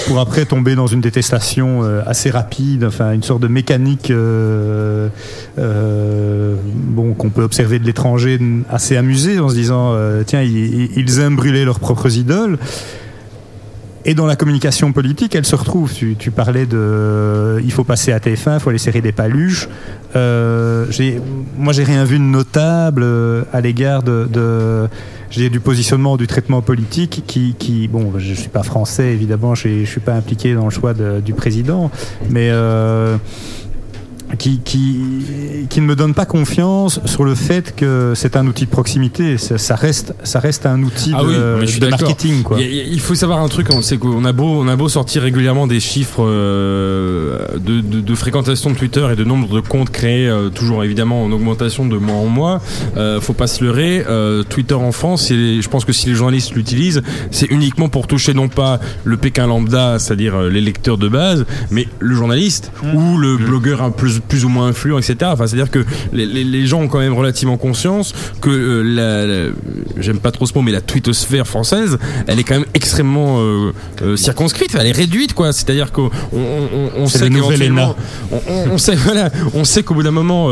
pour 0.08 0.20
après 0.20 0.46
tomber 0.46 0.75
dans 0.75 0.88
une 0.88 1.02
détestation 1.02 1.84
euh, 1.84 2.02
assez 2.06 2.30
rapide, 2.30 2.84
enfin 2.84 3.13
une 3.13 3.24
sorte 3.24 3.42
de 3.42 3.48
mécanique 3.48 4.12
euh, 4.12 5.10
euh, 5.58 6.56
bon 6.74 7.13
qu'on 7.13 7.30
peut 7.30 7.44
observer 7.44 7.80
de 7.80 7.86
l'étranger 7.86 8.40
assez 8.70 8.96
amusée 8.96 9.40
en 9.40 9.50
se 9.50 9.56
disant 9.56 9.94
euh, 9.94 10.24
tiens 10.25 10.44
ils 10.44 11.20
aiment 11.20 11.36
brûler 11.36 11.66
leurs 11.66 11.80
propres 11.80 12.16
idoles. 12.16 12.58
Et 14.05 14.15
dans 14.15 14.25
la 14.25 14.36
communication 14.36 14.91
politique, 14.91 15.33
elle 15.33 15.45
se 15.45 15.55
retrouve. 15.55 15.93
Tu, 15.93 16.15
tu 16.17 16.29
parlais 16.29 16.65
de, 16.65 17.62
il 17.63 17.72
faut 17.72 17.86
passer 17.86 18.12
à 18.12 18.19
TF1, 18.19 18.55
il 18.55 18.60
faut 18.60 18.69
aller 18.69 18.77
serrer 18.77 19.00
des 19.01 19.13
paluches. 19.13 19.69
Euh, 20.15 20.86
moi, 21.57 21.72
j'ai 21.74 21.83
rien 21.86 22.03
vu 22.03 22.17
de 22.19 22.24
notable 22.24 23.01
euh, 23.03 23.43
à 23.53 23.62
l'égard 23.62 24.03
de, 24.03 24.27
de 24.31 24.88
j'ai 25.29 25.50
du 25.50 25.60
positionnement, 25.62 26.17
du 26.17 26.27
traitement 26.27 26.62
politique 26.62 27.24
qui, 27.25 27.55
qui 27.57 27.88
bon, 27.88 28.13
je 28.17 28.33
suis 28.33 28.50
pas 28.50 28.62
français 28.63 29.13
évidemment, 29.13 29.55
je, 29.55 29.69
je 29.79 29.86
suis 29.86 30.01
pas 30.01 30.13
impliqué 30.13 30.53
dans 30.53 30.65
le 30.65 30.69
choix 30.69 30.93
de- 30.93 31.19
du 31.22 31.33
président, 31.33 31.89
mais 32.29 32.50
euh, 32.51 33.15
qui, 34.38 34.60
qui, 34.63 34.98
qui 35.70 35.82
ne 35.82 35.86
me 35.86 35.96
donne 35.96 36.13
pas 36.13 36.25
confiance 36.25 37.00
sur 37.06 37.24
le 37.24 37.36
fait 37.36 37.75
que 37.75 38.13
c'est 38.16 38.36
un 38.36 38.48
outil 38.48 38.66
de 38.66 38.70
proximité. 38.70 39.38
Ça, 39.38 39.58
ça 39.58 39.75
reste, 39.75 40.13
ça 40.24 40.40
reste 40.40 40.66
un 40.66 40.82
outil 40.84 41.12
Ah 41.16 41.22
de, 41.24 41.28
oui, 41.28 41.36
mais 41.60 41.66
je 41.68 41.72
suis 41.72 41.80
de 41.80 41.88
d'accord. 41.90 42.08
marketing. 42.10 42.44
Quoi. 42.44 42.60
Il, 42.62 43.00
faut 43.00 43.16
savoir 43.16 43.40
un 43.40 43.48
truc, 43.48 43.68
on 43.72 43.82
sait 43.82 43.98
qu'on 43.98 44.25
a 44.25 44.32
beau, 44.32 44.62
on 44.63 44.68
a 44.68 44.75
beau 44.75 44.90
sortir 44.90 45.22
régulièrement 45.24 45.68
des 45.68 45.80
chiffres 45.80 46.24
euh, 46.25 47.58
de, 47.60 47.82
de- 47.82 48.02
de 48.02 48.16
fréquentation 48.16 48.70
de 48.72 48.75
Twitter 48.75 49.06
et 49.12 49.16
de 49.16 49.24
nombre 49.24 49.54
de 49.56 49.60
comptes 49.62 49.90
créés, 49.90 50.28
euh, 50.28 50.50
toujours 50.50 50.84
évidemment 50.84 51.24
en 51.24 51.32
augmentation 51.32 51.86
de 51.86 51.98
mois 51.98 52.16
en 52.18 52.28
mois. 52.28 52.62
Euh, 52.98 53.22
faut 53.22 53.34
pas 53.34 53.48
se 53.48 53.63
leurrer. 53.63 54.04
euh, 54.08 54.44
Twitter 54.44 54.75
en 54.75 54.92
France, 54.92 55.28
c'est- 55.28 55.62
je 55.62 55.70
pense 55.70 55.86
que 55.86 55.94
si 55.94 56.08
les 56.08 56.16
journalistes 56.16 56.54
l'utilisent, 56.54 57.02
c'est 57.32 57.50
uniquement 57.52 57.90
pour 57.90 58.08
toucher 58.08 58.34
non 58.34 58.48
pas 58.48 58.80
le 59.04 59.18
Pékin 59.18 59.48
lambda, 59.48 60.00
c'est-à-dire 60.00 60.40
les 60.44 60.62
lecteurs 60.62 60.98
de 60.98 61.08
base, 61.08 61.46
mais 61.72 61.88
le 62.00 62.16
journaliste 62.16 62.72
ou 62.94 63.18
le 63.18 63.38
blogueur 63.38 63.82
un 63.82 63.92
plus, 63.92 64.20
plus 64.27 64.46
ou 64.46 64.50
moins 64.50 64.68
influent, 64.68 64.98
etc. 64.98 65.15
Enfin, 65.24 65.48
c'est-à-dire 65.48 65.72
que 65.72 65.86
les, 66.12 66.25
les- 66.25 66.44
les 66.44 66.65
gens 66.68 66.82
ont 66.82 66.88
quand 66.88 67.00
même 67.00 67.13
relativement 67.13 67.58
conscience 67.58 68.13
que 68.42 68.50
euh, 68.50 68.82
la, 68.82 69.25
la- 69.25 69.51
j'aime 70.01 70.20
pas 70.20 70.32
trop 70.32 70.46
ce 70.46 70.53
mot, 70.53 70.62
mais 70.62 70.72
la 70.72 70.82
twittosphère 70.82 71.48
française, 71.48 71.98
elle 72.27 72.39
est 72.39 72.44
quand 72.44 72.56
même 72.56 72.65
extrêmement 72.74 73.39
euh, 73.42 73.72
euh, 74.01 74.15
circonscrite, 74.15 74.75
elle 74.80 74.88
est 74.88 74.92
réduite, 74.92 75.34
quoi. 75.34 75.51
C'est-à-dire 75.53 75.92
qu'on 75.92 76.10
on, 76.32 76.89
on, 76.98 77.08
sait 77.08 77.20
on, 78.32 78.72
on- 78.74 78.77
sait, 78.77 78.96
voilà, 79.06 79.30
on 79.53 79.63
sait 79.63 79.84
qu'au 79.84 79.94
bout 79.94 80.03
d'un 80.03 80.12
moment, 80.12 80.50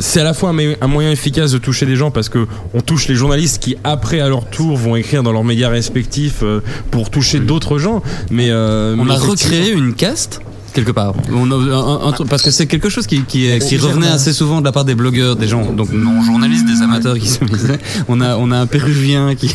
c'est 0.00 0.20
à 0.20 0.24
la 0.24 0.34
fois 0.34 0.50
un, 0.80 0.86
moyen 0.86 1.10
efficace 1.10 1.52
de 1.52 1.58
toucher 1.58 1.86
des 1.86 1.96
gens 1.96 2.10
parce 2.10 2.28
que 2.28 2.46
on 2.74 2.80
touche 2.80 3.08
les 3.08 3.14
journalistes 3.14 3.62
qui 3.62 3.76
après 3.84 4.20
à 4.20 4.28
leur 4.28 4.46
tour 4.46 4.76
vont 4.76 4.96
écrire 4.96 5.22
dans 5.22 5.32
leurs 5.32 5.44
médias 5.44 5.68
respectifs 5.68 6.42
pour 6.90 7.10
toucher 7.10 7.40
d'autres 7.40 7.78
gens. 7.78 8.02
Mais 8.30 8.52
On 8.52 8.96
mais 9.04 9.12
a 9.12 9.16
recréé 9.16 9.72
une 9.72 9.94
caste 9.94 10.40
quelque 10.72 10.92
part. 10.92 11.14
On 11.32 11.50
a 11.50 11.54
un- 11.54 12.08
un 12.08 12.12
truc- 12.12 12.28
parce 12.28 12.42
que 12.42 12.50
c'est 12.50 12.66
quelque 12.66 12.88
chose 12.88 13.06
qui, 13.06 13.22
qui, 13.22 13.46
est- 13.46 13.66
qui 13.66 13.76
revenait 13.76 14.08
assez 14.08 14.32
souvent 14.32 14.60
de 14.60 14.64
la 14.64 14.72
part 14.72 14.84
des 14.84 14.94
blogueurs, 14.94 15.36
des 15.36 15.48
gens, 15.48 15.72
donc 15.72 15.90
non 15.92 16.22
journalistes, 16.22 16.66
des 16.66 16.82
amateurs 16.82 17.18
qui 17.18 17.28
se 17.28 17.44
disaient. 17.44 17.78
On 18.08 18.20
a, 18.20 18.36
on 18.36 18.50
a 18.50 18.58
un 18.58 18.66
péruvien 18.66 19.34
qui. 19.34 19.54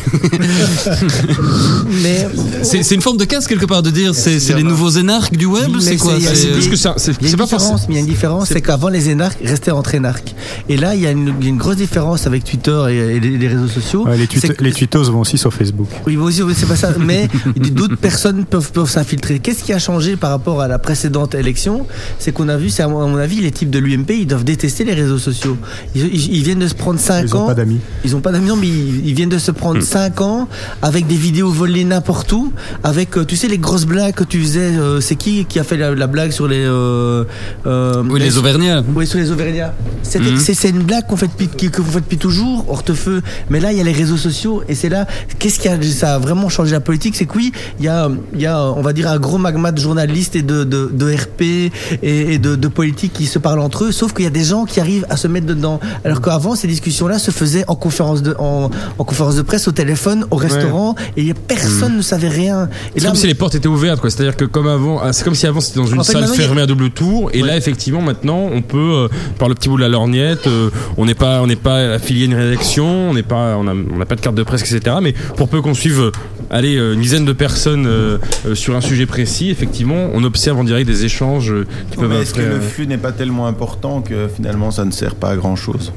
Mais 2.02 2.28
c'est 2.62 2.82
c'est 2.82 2.94
une 2.94 3.00
forme 3.02 3.16
de 3.16 3.24
caste 3.24 3.48
quelque 3.48 3.66
part 3.66 3.82
de 3.82 3.90
dire 3.90 4.14
c'est 4.14 4.40
c'est 4.40 4.54
les 4.54 4.62
nouveaux 4.62 4.90
énarques 4.90 5.36
du 5.36 5.46
web. 5.46 5.68
Mais 5.74 5.80
C'est 5.80 5.96
quoi? 5.96 6.14
c'est- 6.20 6.48
plus 6.52 6.68
que 6.68 6.76
ça, 6.76 6.94
c'est 6.96 7.12
Il 7.20 7.22
y 7.22 7.26
a 7.26 7.28
c'est 7.28 7.32
une 7.32 7.36
pas 7.38 7.44
différence, 7.44 7.68
forcément. 7.68 7.86
mais 7.88 7.94
il 7.94 7.96
y 7.96 7.98
a 7.98 8.00
une 8.00 8.06
différence, 8.10 8.48
c'est 8.48 8.60
qu'avant 8.60 8.88
les 8.88 9.08
énarques 9.10 9.38
restaient 9.44 9.70
entre 9.70 9.94
énarques. 9.94 10.34
Et 10.68 10.76
là, 10.76 10.94
il 10.94 11.00
y 11.02 11.06
a 11.06 11.10
une, 11.10 11.56
grosse 11.58 11.76
différence 11.76 12.26
avec 12.26 12.44
Twitter 12.44 12.78
et, 12.90 13.16
et 13.16 13.20
les, 13.20 13.38
les 13.38 13.48
réseaux 13.48 13.68
sociaux. 13.68 14.06
Ouais, 14.06 14.16
les, 14.16 14.26
tweet- 14.26 14.54
que- 14.54 14.64
les 14.64 14.72
tweetos 14.72 15.04
vont 15.10 15.20
aussi 15.20 15.38
sur 15.38 15.52
Facebook. 15.52 15.88
Oui, 16.06 16.16
aussi, 16.16 16.42
c'est 16.54 16.66
pas 16.68 16.76
ça. 16.76 16.92
Mais 16.98 17.28
d'autres 17.56 17.96
personnes 17.96 18.44
peuvent, 18.44 18.70
peuvent 18.72 18.88
s'infiltrer. 18.90 19.38
Qu'est-ce 19.40 19.64
qui 19.64 19.72
a 19.72 19.78
changé 19.78 20.16
par 20.16 20.30
rapport 20.30 20.60
à 20.60 20.68
la 20.68 20.78
précédente 20.78 21.07
élection 21.34 21.86
C'est 22.18 22.32
qu'on 22.32 22.48
a 22.48 22.56
vu, 22.56 22.70
c'est 22.70 22.82
à 22.82 22.88
mon 22.88 23.16
avis, 23.16 23.40
les 23.40 23.50
types 23.50 23.70
de 23.70 23.78
l'UMP, 23.78 24.10
ils 24.10 24.26
doivent 24.26 24.44
détester 24.44 24.84
les 24.84 24.94
réseaux 24.94 25.18
sociaux. 25.18 25.56
Ils, 25.94 26.06
ils- 26.06 26.36
ils 26.36 26.42
viennent 26.42 26.58
de 26.58 26.68
se 26.68 26.74
prendre 26.74 26.98
5 27.00 27.24
Ils 27.26 27.34
ans. 27.34 27.40
n'ont 27.40 27.46
pas 27.46 27.54
d'amis. 27.54 27.78
Ils 28.04 28.14
ont 28.16 28.20
pas 28.20 28.32
d'amis, 28.32 28.48
non, 28.48 28.56
mais 28.56 28.66
ils, 28.68 29.06
ils 29.08 29.14
viennent 29.14 29.28
de 29.28 29.38
se 29.38 29.50
Hmm. 29.50 29.54
prendre 29.54 29.82
5 29.82 30.20
ans 30.20 30.48
avec 30.82 31.06
des 31.06 31.16
vidéos 31.16 31.50
volées 31.50 31.84
n'importe 31.84 32.32
où, 32.32 32.52
avec, 32.84 33.16
euh, 33.16 33.24
tu 33.24 33.36
sais, 33.36 33.48
les 33.48 33.58
grosses 33.58 33.86
blagues 33.86 34.14
que 34.14 34.24
tu 34.24 34.40
faisais. 34.40 34.60
euh, 34.76 35.00
c'est 35.00 35.16
qui 35.16 35.44
qui 35.46 35.58
a 35.58 35.64
fait 35.64 35.76
la, 35.76 35.94
la 35.94 36.06
blague 36.06 36.30
sur 36.30 36.46
les. 36.48 36.64
euh, 36.64 37.24
euh, 37.66 38.02
Oui, 38.08 38.20
les 38.20 38.36
Auvergnats. 38.38 38.82
oui, 38.94 39.06
sur 39.06 39.18
les 39.18 39.30
Auvergnats. 39.30 39.74
C'est 40.02 40.20
c'est 40.54 40.70
une 40.70 40.82
blague 40.82 41.06
qu'on 41.06 41.16
fait 41.16 41.26
depuis, 41.28 41.48
qui- 41.48 41.70
que 41.70 41.80
vous 41.82 41.90
faites 41.92 42.04
depuis 42.04 42.18
toujours, 42.18 42.64
hortefeux. 42.70 43.22
Mais 43.50 43.60
là, 43.60 43.72
il 43.72 43.78
y 43.78 43.80
a 43.80 43.84
les 43.84 43.92
réseaux 43.92 44.16
sociaux 44.16 44.62
et 44.68 44.74
c'est 44.74 44.88
là. 44.88 45.06
Qu'est-ce 45.38 45.58
qui 45.60 45.68
a, 45.68 45.80
ça 45.82 46.14
a 46.14 46.18
vraiment 46.18 46.48
changé 46.48 46.72
la 46.72 46.80
politique? 46.80 47.14
C'est 47.16 47.26
que 47.26 47.36
oui, 47.36 47.52
il 47.78 47.84
y 47.84 47.88
a, 47.88 48.10
il 48.34 48.40
y 48.40 48.46
a, 48.46 48.62
on 48.62 48.80
va 48.82 48.92
dire, 48.92 49.08
un 49.08 49.18
gros 49.18 49.38
magma 49.38 49.72
de 49.72 49.80
journalistes 49.80 50.36
et 50.36 50.42
de, 50.42 50.64
de, 50.64 50.90
de 50.98 51.12
RP 51.14 51.40
et, 51.42 51.70
et 52.02 52.38
de, 52.38 52.56
de 52.56 52.68
politiques 52.68 53.12
qui 53.12 53.26
se 53.26 53.38
parlent 53.38 53.60
entre 53.60 53.84
eux. 53.84 53.92
Sauf 53.92 54.12
qu'il 54.12 54.24
y 54.24 54.28
a 54.28 54.30
des 54.30 54.44
gens 54.44 54.64
qui 54.64 54.80
arrivent 54.80 55.06
à 55.08 55.16
se 55.16 55.28
mettre 55.28 55.46
dedans. 55.46 55.80
Alors 56.04 56.20
qu'avant, 56.20 56.54
ces 56.56 56.68
discussions-là 56.68 57.18
se 57.18 57.30
faisaient 57.30 57.64
en 57.68 57.74
conférence 57.76 58.22
de, 58.22 58.34
en, 58.38 58.70
en 58.98 59.04
conférence 59.04 59.36
de 59.36 59.42
presse, 59.42 59.68
au 59.68 59.72
téléphone, 59.72 60.26
au 60.30 60.36
restaurant, 60.36 60.94
et 61.16 61.32
personne 61.34 61.96
ne 61.96 62.02
savait 62.02 62.28
rien. 62.28 62.68
C'est 62.96 63.04
comme 63.06 63.14
si 63.14 63.26
les 63.26 63.34
portes 63.34 63.54
étaient 63.54 63.68
ouvertes, 63.68 64.00
quoi. 64.00 64.10
C'est-à-dire 64.10 64.36
que 64.36 64.44
comme 64.44 64.66
avant, 64.68 65.00
ah, 65.02 65.12
c'est 65.12 65.24
comme 65.24 65.34
si 65.34 65.46
avant 65.46 65.60
c'était 65.60 65.78
dans 65.80 65.86
une 65.86 66.00
En 66.00 66.04
fait, 66.04 66.12
salle 66.12 66.24
a- 66.24 66.26
fermée 66.28 66.62
à 66.62 66.66
double 66.66 66.90
tour, 66.90 67.30
et 67.32 67.42
Ouais. 67.42 67.48
là 67.48 67.56
effectivement 67.56 68.02
maintenant 68.02 68.48
on 68.52 68.62
peut 68.62 68.78
euh, 68.94 69.08
par 69.38 69.48
le 69.48 69.54
petit 69.54 69.68
bout 69.68 69.76
de 69.76 69.82
la 69.82 69.88
lorgnette, 69.88 70.46
euh, 70.46 70.70
on 70.96 71.06
n'est 71.06 71.14
pas 71.14 71.40
on 71.42 71.46
n'est 71.46 71.56
pas 71.56 71.94
affilié 71.94 72.22
à 72.22 72.26
une 72.26 72.34
rédaction, 72.34 73.10
on 73.10 73.14
n'est 73.14 73.22
pas 73.22 73.56
on 73.56 73.66
a 73.68 73.72
on 73.72 73.96
n'a 73.98 74.06
pas 74.06 74.16
de 74.16 74.20
carte 74.20 74.34
de 74.36 74.42
presse, 74.42 74.62
etc. 74.72 74.96
Mais 75.02 75.14
pour 75.36 75.48
peu 75.48 75.60
qu'on 75.62 75.74
suive, 75.74 76.00
euh, 76.00 76.12
allez, 76.50 76.76
euh, 76.76 76.94
une 76.94 77.00
dizaine 77.00 77.24
de 77.24 77.32
personnes 77.32 77.86
euh, 77.86 78.18
euh, 78.46 78.54
sur 78.54 78.76
un 78.76 78.80
sujet 78.80 79.06
précis, 79.06 79.50
effectivement, 79.50 80.10
on 80.12 80.24
observe 80.24 80.58
en 80.58 80.64
direct 80.64 80.86
des 80.86 81.04
échanges 81.04 81.54
qui 81.90 81.96
peuvent 81.96 82.12
est-ce 82.12 82.34
que 82.34 82.40
le 82.40 82.60
flux 82.60 82.86
n'est 82.86 82.98
pas 82.98 83.12
tellement 83.12 83.46
important 83.46 84.00
que 84.00 84.28
finalement 84.28 84.70
ça 84.70 84.84
ne 84.84 84.90
sert 84.90 85.14
pas 85.14 85.30
à 85.30 85.36
grand 85.36 85.56
chose 85.56 85.92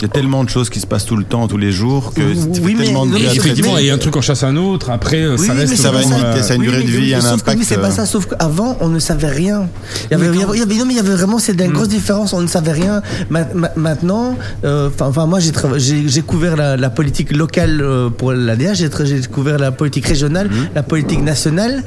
Il 0.00 0.04
y 0.04 0.06
a 0.06 0.08
tellement 0.08 0.44
de 0.44 0.48
choses 0.48 0.70
qui 0.70 0.80
se 0.80 0.86
passent 0.86 1.04
tout 1.04 1.16
le 1.16 1.24
temps, 1.24 1.46
tous 1.46 1.58
les 1.58 1.72
jours, 1.72 2.14
que 2.14 2.22
Oui, 2.62 2.74
mais- 2.78 2.84
tellement 2.84 3.04
de 3.04 3.12
traiter. 3.18 3.36
effectivement, 3.36 3.76
et 3.76 3.90
un 3.90 3.98
truc 3.98 4.16
en 4.16 4.22
chasse 4.22 4.42
un 4.44 4.56
autre, 4.56 4.88
après 4.90 5.20
euh, 5.22 5.36
Oui, 5.38 5.46
ça 5.46 5.52
oui, 5.52 5.58
reste 5.60 5.70
mais 5.72 5.76
ça 5.76 5.90
va 5.90 6.02
une 6.02 6.08
vitesse, 6.14 6.46
ça 6.46 6.52
a 6.52 6.56
une 6.56 6.62
Oui, 6.62 6.68
durée 6.68 6.82
de 6.84 6.88
vie, 6.88 7.14
un 7.14 7.20
sauf 7.20 7.30
que 7.30 7.34
impact. 7.42 7.58
oui, 7.58 7.64
c'est 7.68 7.76
pas 7.78 7.88
euh, 7.88 7.90
ça, 7.90 8.06
sauf 8.06 8.26
qu'avant, 8.26 8.78
on 8.80 8.88
ne 8.88 8.98
savait 8.98 9.28
rien. 9.28 9.68
Il 10.10 10.12
y 10.12 10.14
avait, 10.14 10.26
il 10.34 10.40
y 10.40 10.78
non, 10.78 10.86
mais 10.86 10.94
il 10.94 10.96
y 10.96 11.00
avait 11.00 11.14
vraiment, 11.14 11.38
c'est 11.38 11.52
une 11.60 11.72
grosse 11.72 11.88
différence, 11.88 12.32
on 12.32 12.40
ne 12.40 12.46
savait 12.46 12.72
rien. 12.72 13.02
Ma- 13.28 13.44
ma- 13.54 13.72
maintenant, 13.76 14.36
euh, 14.64 14.88
enfin, 15.00 15.26
moi, 15.26 15.38
j'ai 15.40 16.22
couvert 16.22 16.56
la, 16.56 16.78
la 16.78 16.88
politique 16.90 17.36
locale 17.36 17.80
euh, 17.82 18.08
pour 18.08 18.32
l'ADA, 18.32 18.72
j'ai 18.72 18.88
couvert 19.30 19.58
la 19.58 19.70
politique 19.70 20.06
régionale, 20.06 20.48
la 20.74 20.82
politique 20.82 21.22
nationale. 21.22 21.84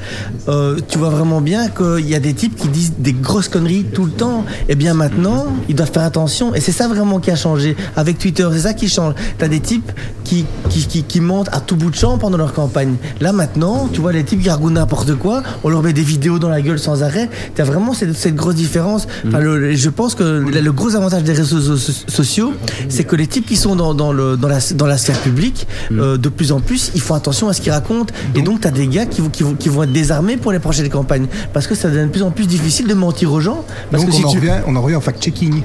Euh, 0.48 0.78
tu 0.88 0.98
vois 0.98 1.10
vraiment 1.10 1.40
bien 1.40 1.66
qu'il 1.68 2.08
y 2.08 2.14
a 2.14 2.20
des 2.20 2.34
types 2.34 2.54
qui 2.56 2.68
disent 2.68 2.92
des 2.96 3.12
grosses 3.12 3.48
conneries 3.48 3.84
tout 3.92 4.04
le 4.04 4.12
temps. 4.12 4.44
Et 4.68 4.76
bien 4.76 4.94
maintenant, 4.94 5.46
ils 5.68 5.74
doivent 5.74 5.90
faire 5.92 6.04
attention. 6.04 6.54
Et 6.54 6.60
c'est 6.60 6.70
ça 6.72 6.86
vraiment 6.86 7.18
qui 7.18 7.32
a 7.32 7.36
changé. 7.36 7.76
Avec 7.96 8.03
Twitter, 8.12 8.46
c'est 8.52 8.60
ça 8.60 8.74
qui 8.74 8.88
change. 8.88 9.14
T'as 9.38 9.48
des 9.48 9.60
types 9.60 9.90
qui, 10.24 10.44
qui, 10.68 10.86
qui, 10.86 11.02
qui 11.02 11.20
montent 11.20 11.48
à 11.52 11.60
tout 11.60 11.76
bout 11.76 11.90
de 11.90 11.94
champ 11.96 12.18
pendant 12.18 12.36
leur 12.36 12.52
campagne. 12.52 12.94
Là 13.20 13.32
maintenant, 13.32 13.88
tu 13.92 14.00
vois 14.00 14.12
les 14.12 14.24
types 14.24 14.42
qui 14.42 14.50
racontent 14.50 14.70
n'importe 14.72 15.14
quoi, 15.14 15.42
on 15.64 15.68
leur 15.70 15.82
met 15.82 15.92
des 15.92 16.02
vidéos 16.02 16.38
dans 16.38 16.48
la 16.48 16.60
gueule 16.62 16.78
sans 16.78 17.02
arrêt. 17.02 17.28
T'as 17.54 17.64
vraiment 17.64 17.94
cette, 17.94 18.14
cette 18.14 18.34
grosse 18.34 18.54
différence. 18.54 19.06
Enfin, 19.26 19.38
le- 19.40 19.74
je 19.74 19.88
pense 19.90 20.14
que 20.14 20.22
le, 20.22 20.60
le 20.60 20.72
gros 20.72 20.94
avantage 20.96 21.22
des 21.24 21.32
réseaux 21.32 21.60
so- 21.60 21.92
sociaux, 22.08 22.52
c'est 22.88 23.04
que 23.04 23.16
les 23.16 23.26
types 23.26 23.46
qui 23.46 23.56
sont 23.56 23.76
dans, 23.76 23.94
dans, 23.94 24.12
le, 24.12 24.36
dans, 24.36 24.48
la, 24.48 24.58
dans 24.74 24.86
la 24.86 24.98
sphère 24.98 25.18
publique, 25.20 25.66
euh, 25.92 26.16
de 26.16 26.28
plus 26.28 26.52
en 26.52 26.60
plus, 26.60 26.90
ils 26.94 27.00
font 27.00 27.14
attention 27.14 27.48
à 27.48 27.52
ce 27.52 27.60
qu'ils 27.60 27.72
racontent. 27.72 28.12
Et 28.34 28.42
donc, 28.42 28.60
t'as 28.60 28.70
des 28.70 28.86
gars 28.86 29.06
qui, 29.06 29.20
vont- 29.20 29.28
qui, 29.30 29.44
qui 29.58 29.68
vont 29.68 29.82
être 29.84 29.92
désarmés 29.92 30.36
pour 30.36 30.52
les 30.52 30.58
prochaines 30.58 30.88
campagnes. 30.88 31.26
Parce 31.52 31.66
que 31.66 31.74
ça 31.74 31.88
devient 31.88 32.04
de 32.06 32.10
plus 32.10 32.22
en 32.22 32.30
plus 32.30 32.46
difficile 32.46 32.86
de 32.88 32.94
mentir 32.94 33.32
aux 33.32 33.40
gens. 33.40 33.64
Parce 33.90 34.02
Donc 34.04 34.12
que 34.12 34.16
on, 34.16 34.18
si 34.20 34.24
en 34.24 34.30
tu... 34.30 34.38
revient, 34.38 34.54
on 34.66 34.74
en 34.76 34.82
revient 34.82 34.96
au 34.96 35.00
fact-checking. 35.00 35.62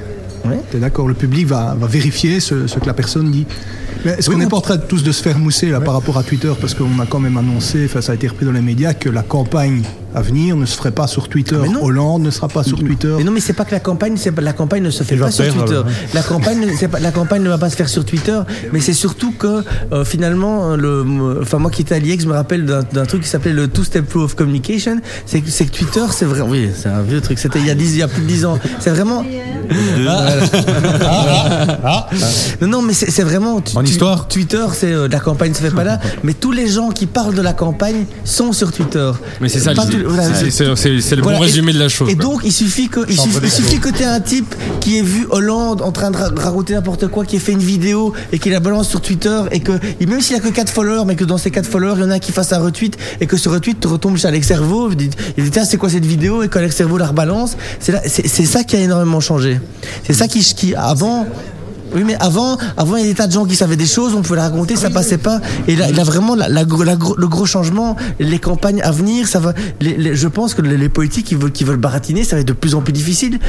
T'es 0.71 0.79
d'accord 0.79 1.07
Le 1.07 1.13
public 1.13 1.47
va, 1.47 1.75
va 1.79 1.87
vérifier 1.87 2.39
ce, 2.39 2.67
ce 2.67 2.79
que 2.79 2.85
la 2.85 2.93
personne 2.93 3.31
dit. 3.31 3.45
Mais 4.05 4.11
est-ce 4.11 4.29
Oui, 4.29 4.35
qu'on 4.35 4.41
n'est 4.41 4.47
pas 4.47 4.57
en 4.57 4.61
train 4.61 4.77
de 4.77 4.83
tous 4.83 5.03
de 5.03 5.11
se 5.11 5.21
faire 5.21 5.37
mousser 5.37 5.69
là 5.69 5.81
par 5.81 5.93
rapport 5.93 6.17
à 6.17 6.23
Twitter? 6.23 6.51
Parce 6.59 6.73
qu'on 6.73 6.99
a 6.99 7.05
quand 7.05 7.19
même 7.19 7.37
annoncé, 7.37 7.87
ça 7.87 8.11
a 8.11 8.15
été 8.15 8.27
repris 8.27 8.45
dans 8.45 8.51
les 8.51 8.61
médias, 8.61 8.93
que 8.93 9.09
la 9.09 9.23
campagne 9.23 9.81
à 10.15 10.21
venir 10.21 10.55
ne 10.55 10.65
se 10.65 10.75
ferait 10.75 10.91
pas 10.91 11.07
sur 11.07 11.27
Twitter. 11.29 11.57
Hollande 11.81 12.23
ne 12.23 12.31
sera 12.31 12.47
pas 12.47 12.63
sur 12.63 12.79
Twitter. 12.79 13.13
Mais 13.17 13.23
non, 13.23 13.31
mais 13.31 13.39
c'est 13.39 13.53
pas 13.53 13.65
que 13.65 13.71
la 13.71 13.79
campagne, 13.79 14.15
c'est 14.17 14.31
pas, 14.31 14.41
la 14.41 14.53
campagne 14.53 14.83
ne 14.83 14.89
se 14.89 15.03
fait 15.03 15.15
Il 15.15 15.21
pas 15.21 15.31
sur 15.31 15.43
perdre, 15.45 15.59
Twitter. 15.65 15.75
alors. 15.75 15.87
La 16.13 16.21
campagne, 16.23 16.65
c'est 16.77 16.87
pas, 16.87 16.99
la 16.99 17.11
campagne 17.11 17.43
ne 17.43 17.49
va 17.49 17.57
pas 17.57 17.69
se 17.69 17.75
faire 17.75 17.89
sur 17.89 18.03
Twitter, 18.05 18.39
mais 18.73 18.79
c'est 18.79 18.93
surtout 18.93 19.31
que 19.31 19.63
euh, 19.91 20.03
finalement, 20.05 20.75
le, 20.75 21.39
enfin 21.41 21.57
moi 21.59 21.69
qui 21.71 21.81
étais 21.83 21.95
à 21.95 21.99
l'IEX, 21.99 22.23
je 22.23 22.27
me 22.29 22.33
rappelle 22.33 22.65
d'un 22.65 22.83
d'un 22.91 23.05
truc 23.05 23.21
qui 23.23 23.29
s'appelait 23.29 23.53
le 23.53 23.67
two-step 23.67 24.09
flow 24.09 24.23
of 24.23 24.35
communication. 24.35 24.99
C'est 25.25 25.41
que, 25.41 25.49
c'est 25.51 25.65
que 25.65 25.71
Twitter, 25.77 26.03
c'est 26.11 26.25
vrai, 26.25 26.41
oui, 26.41 26.69
c'est 26.75 26.89
un 26.89 27.01
vieux 27.01 27.21
truc. 27.21 27.37
C'était 27.39 27.59
il 27.59 27.67
y 27.67 27.69
a 27.71 27.75
10, 27.75 27.93
il 27.93 27.97
y 27.99 28.03
a 28.03 28.07
plus 28.07 28.21
de 28.23 28.27
10 28.27 28.45
ans. 28.45 28.57
C'est 28.79 28.89
vraiment. 28.89 29.23
Non, 32.61 32.67
non, 32.67 32.81
mais 32.81 32.93
c'est 32.93 33.11
c'est 33.11 33.23
vraiment. 33.23 33.61
tu- 33.61 33.77
En 33.77 33.83
tu- 33.83 33.91
histoire 33.91 34.27
Twitter, 34.27 34.65
c'est 34.73 34.91
euh, 34.91 35.07
la 35.07 35.19
campagne 35.19 35.53
se 35.53 35.61
fait 35.61 35.71
pas 35.71 35.83
là, 35.83 35.99
mais 36.23 36.33
tous 36.33 36.51
les 36.51 36.67
gens 36.67 36.89
qui 36.89 37.05
parlent 37.05 37.35
de 37.35 37.41
la 37.41 37.53
campagne 37.53 38.05
sont 38.23 38.53
sur 38.53 38.71
Twitter. 38.71 39.11
Mais 39.41 39.49
c'est 39.49 39.59
ça, 39.59 39.73
Pas 39.73 39.85
voilà, 40.03 40.23
C'est- 40.33 41.15
le 41.15 41.21
voilà, 41.21 41.37
bon 41.37 41.43
et- 41.43 41.47
résumé 41.47 41.73
de 41.73 41.79
la 41.79 41.89
chose. 41.89 42.09
Et 42.09 42.15
quoi. 42.15 42.23
donc, 42.25 42.41
il 42.43 42.51
suffit 42.51 42.87
que, 42.89 43.01
il 43.09 43.19
suffit, 43.19 43.39
il 43.43 43.49
suffit 43.51 43.79
que 43.79 43.89
tu 43.89 44.03
aies 44.03 44.05
un 44.05 44.19
type 44.19 44.53
qui 44.79 44.97
ait 44.97 45.01
vu 45.01 45.25
Hollande 45.29 45.81
en 45.81 45.91
train 45.91 46.11
de 46.11 46.17
ra- 46.17 46.29
raconter 46.35 46.73
n'importe 46.73 47.07
quoi, 47.07 47.25
qui 47.25 47.35
ait 47.35 47.39
fait 47.39 47.51
une 47.51 47.59
vidéo 47.59 48.13
et 48.31 48.39
qui 48.39 48.49
la 48.49 48.59
balance 48.59 48.89
sur 48.89 49.01
Twitter 49.01 49.41
et 49.51 49.59
que, 49.59 49.73
et 49.99 50.05
même 50.05 50.21
s'il 50.21 50.35
a 50.35 50.39
que 50.39 50.47
4 50.49 50.69
followers, 50.71 51.03
mais 51.05 51.15
que 51.15 51.23
dans 51.25 51.37
ces 51.37 51.51
4 51.51 51.67
followers, 51.67 51.95
il 51.97 52.01
y 52.01 52.05
en 52.05 52.11
a 52.11 52.15
un 52.15 52.19
qui 52.19 52.31
fasse 52.31 52.51
un 52.53 52.59
retweet 52.59 52.97
et 53.21 53.25
que 53.27 53.37
ce 53.37 53.49
retweet 53.49 53.79
te 53.79 53.87
retombe 53.87 54.17
chez 54.17 54.27
Alex 54.27 54.47
Servo, 54.47 54.89
il 54.91 54.95
dit, 54.97 55.09
tiens, 55.51 55.65
c'est 55.65 55.77
quoi 55.77 55.89
cette 55.89 56.05
vidéo? 56.05 56.43
Et 56.43 56.49
qu'Alex 56.49 56.75
Servo 56.75 56.97
la 56.97 57.07
rebalance. 57.07 57.57
C'est 57.79 57.91
là- 57.91 58.01
c'est 58.05 58.27
c'est 58.27 58.45
ça 58.45 58.63
qui 58.63 58.75
a 58.75 58.79
énormément 58.79 59.19
changé. 59.19 59.59
C'est 60.05 60.13
ça 60.13 60.27
qui, 60.27 60.39
qui, 60.41 60.75
avant, 60.75 61.27
oui, 61.93 62.03
mais 62.05 62.15
avant, 62.19 62.57
avant, 62.77 62.95
il 62.95 63.03
y 63.03 63.05
a 63.05 63.09
des 63.09 63.15
tas 63.15 63.27
de 63.27 63.31
gens 63.31 63.45
qui 63.45 63.55
savaient 63.55 63.75
des 63.75 63.85
choses, 63.85 64.13
on 64.13 64.21
pouvait 64.21 64.37
les 64.37 64.43
raconter, 64.43 64.75
ça 64.75 64.89
passait 64.89 65.17
pas. 65.17 65.41
Et 65.67 65.75
là, 65.75 66.03
vraiment, 66.03 66.35
le 66.35 67.27
gros 67.27 67.45
changement, 67.45 67.95
les 68.19 68.39
campagnes 68.39 68.81
à 68.81 68.91
venir, 68.91 69.27
ça 69.27 69.39
va. 69.39 69.53
je 69.81 70.27
pense 70.27 70.53
que 70.53 70.61
les, 70.61 70.89
politiques 70.89 71.27
qui 71.53 71.63
veulent, 71.63 71.77
baratiner, 71.77 72.23
ça 72.23 72.35
va 72.35 72.41
être 72.41 72.47
de 72.47 72.53
plus 72.53 72.75
en 72.75 72.81
plus 72.81 72.93
difficile. 72.93 73.39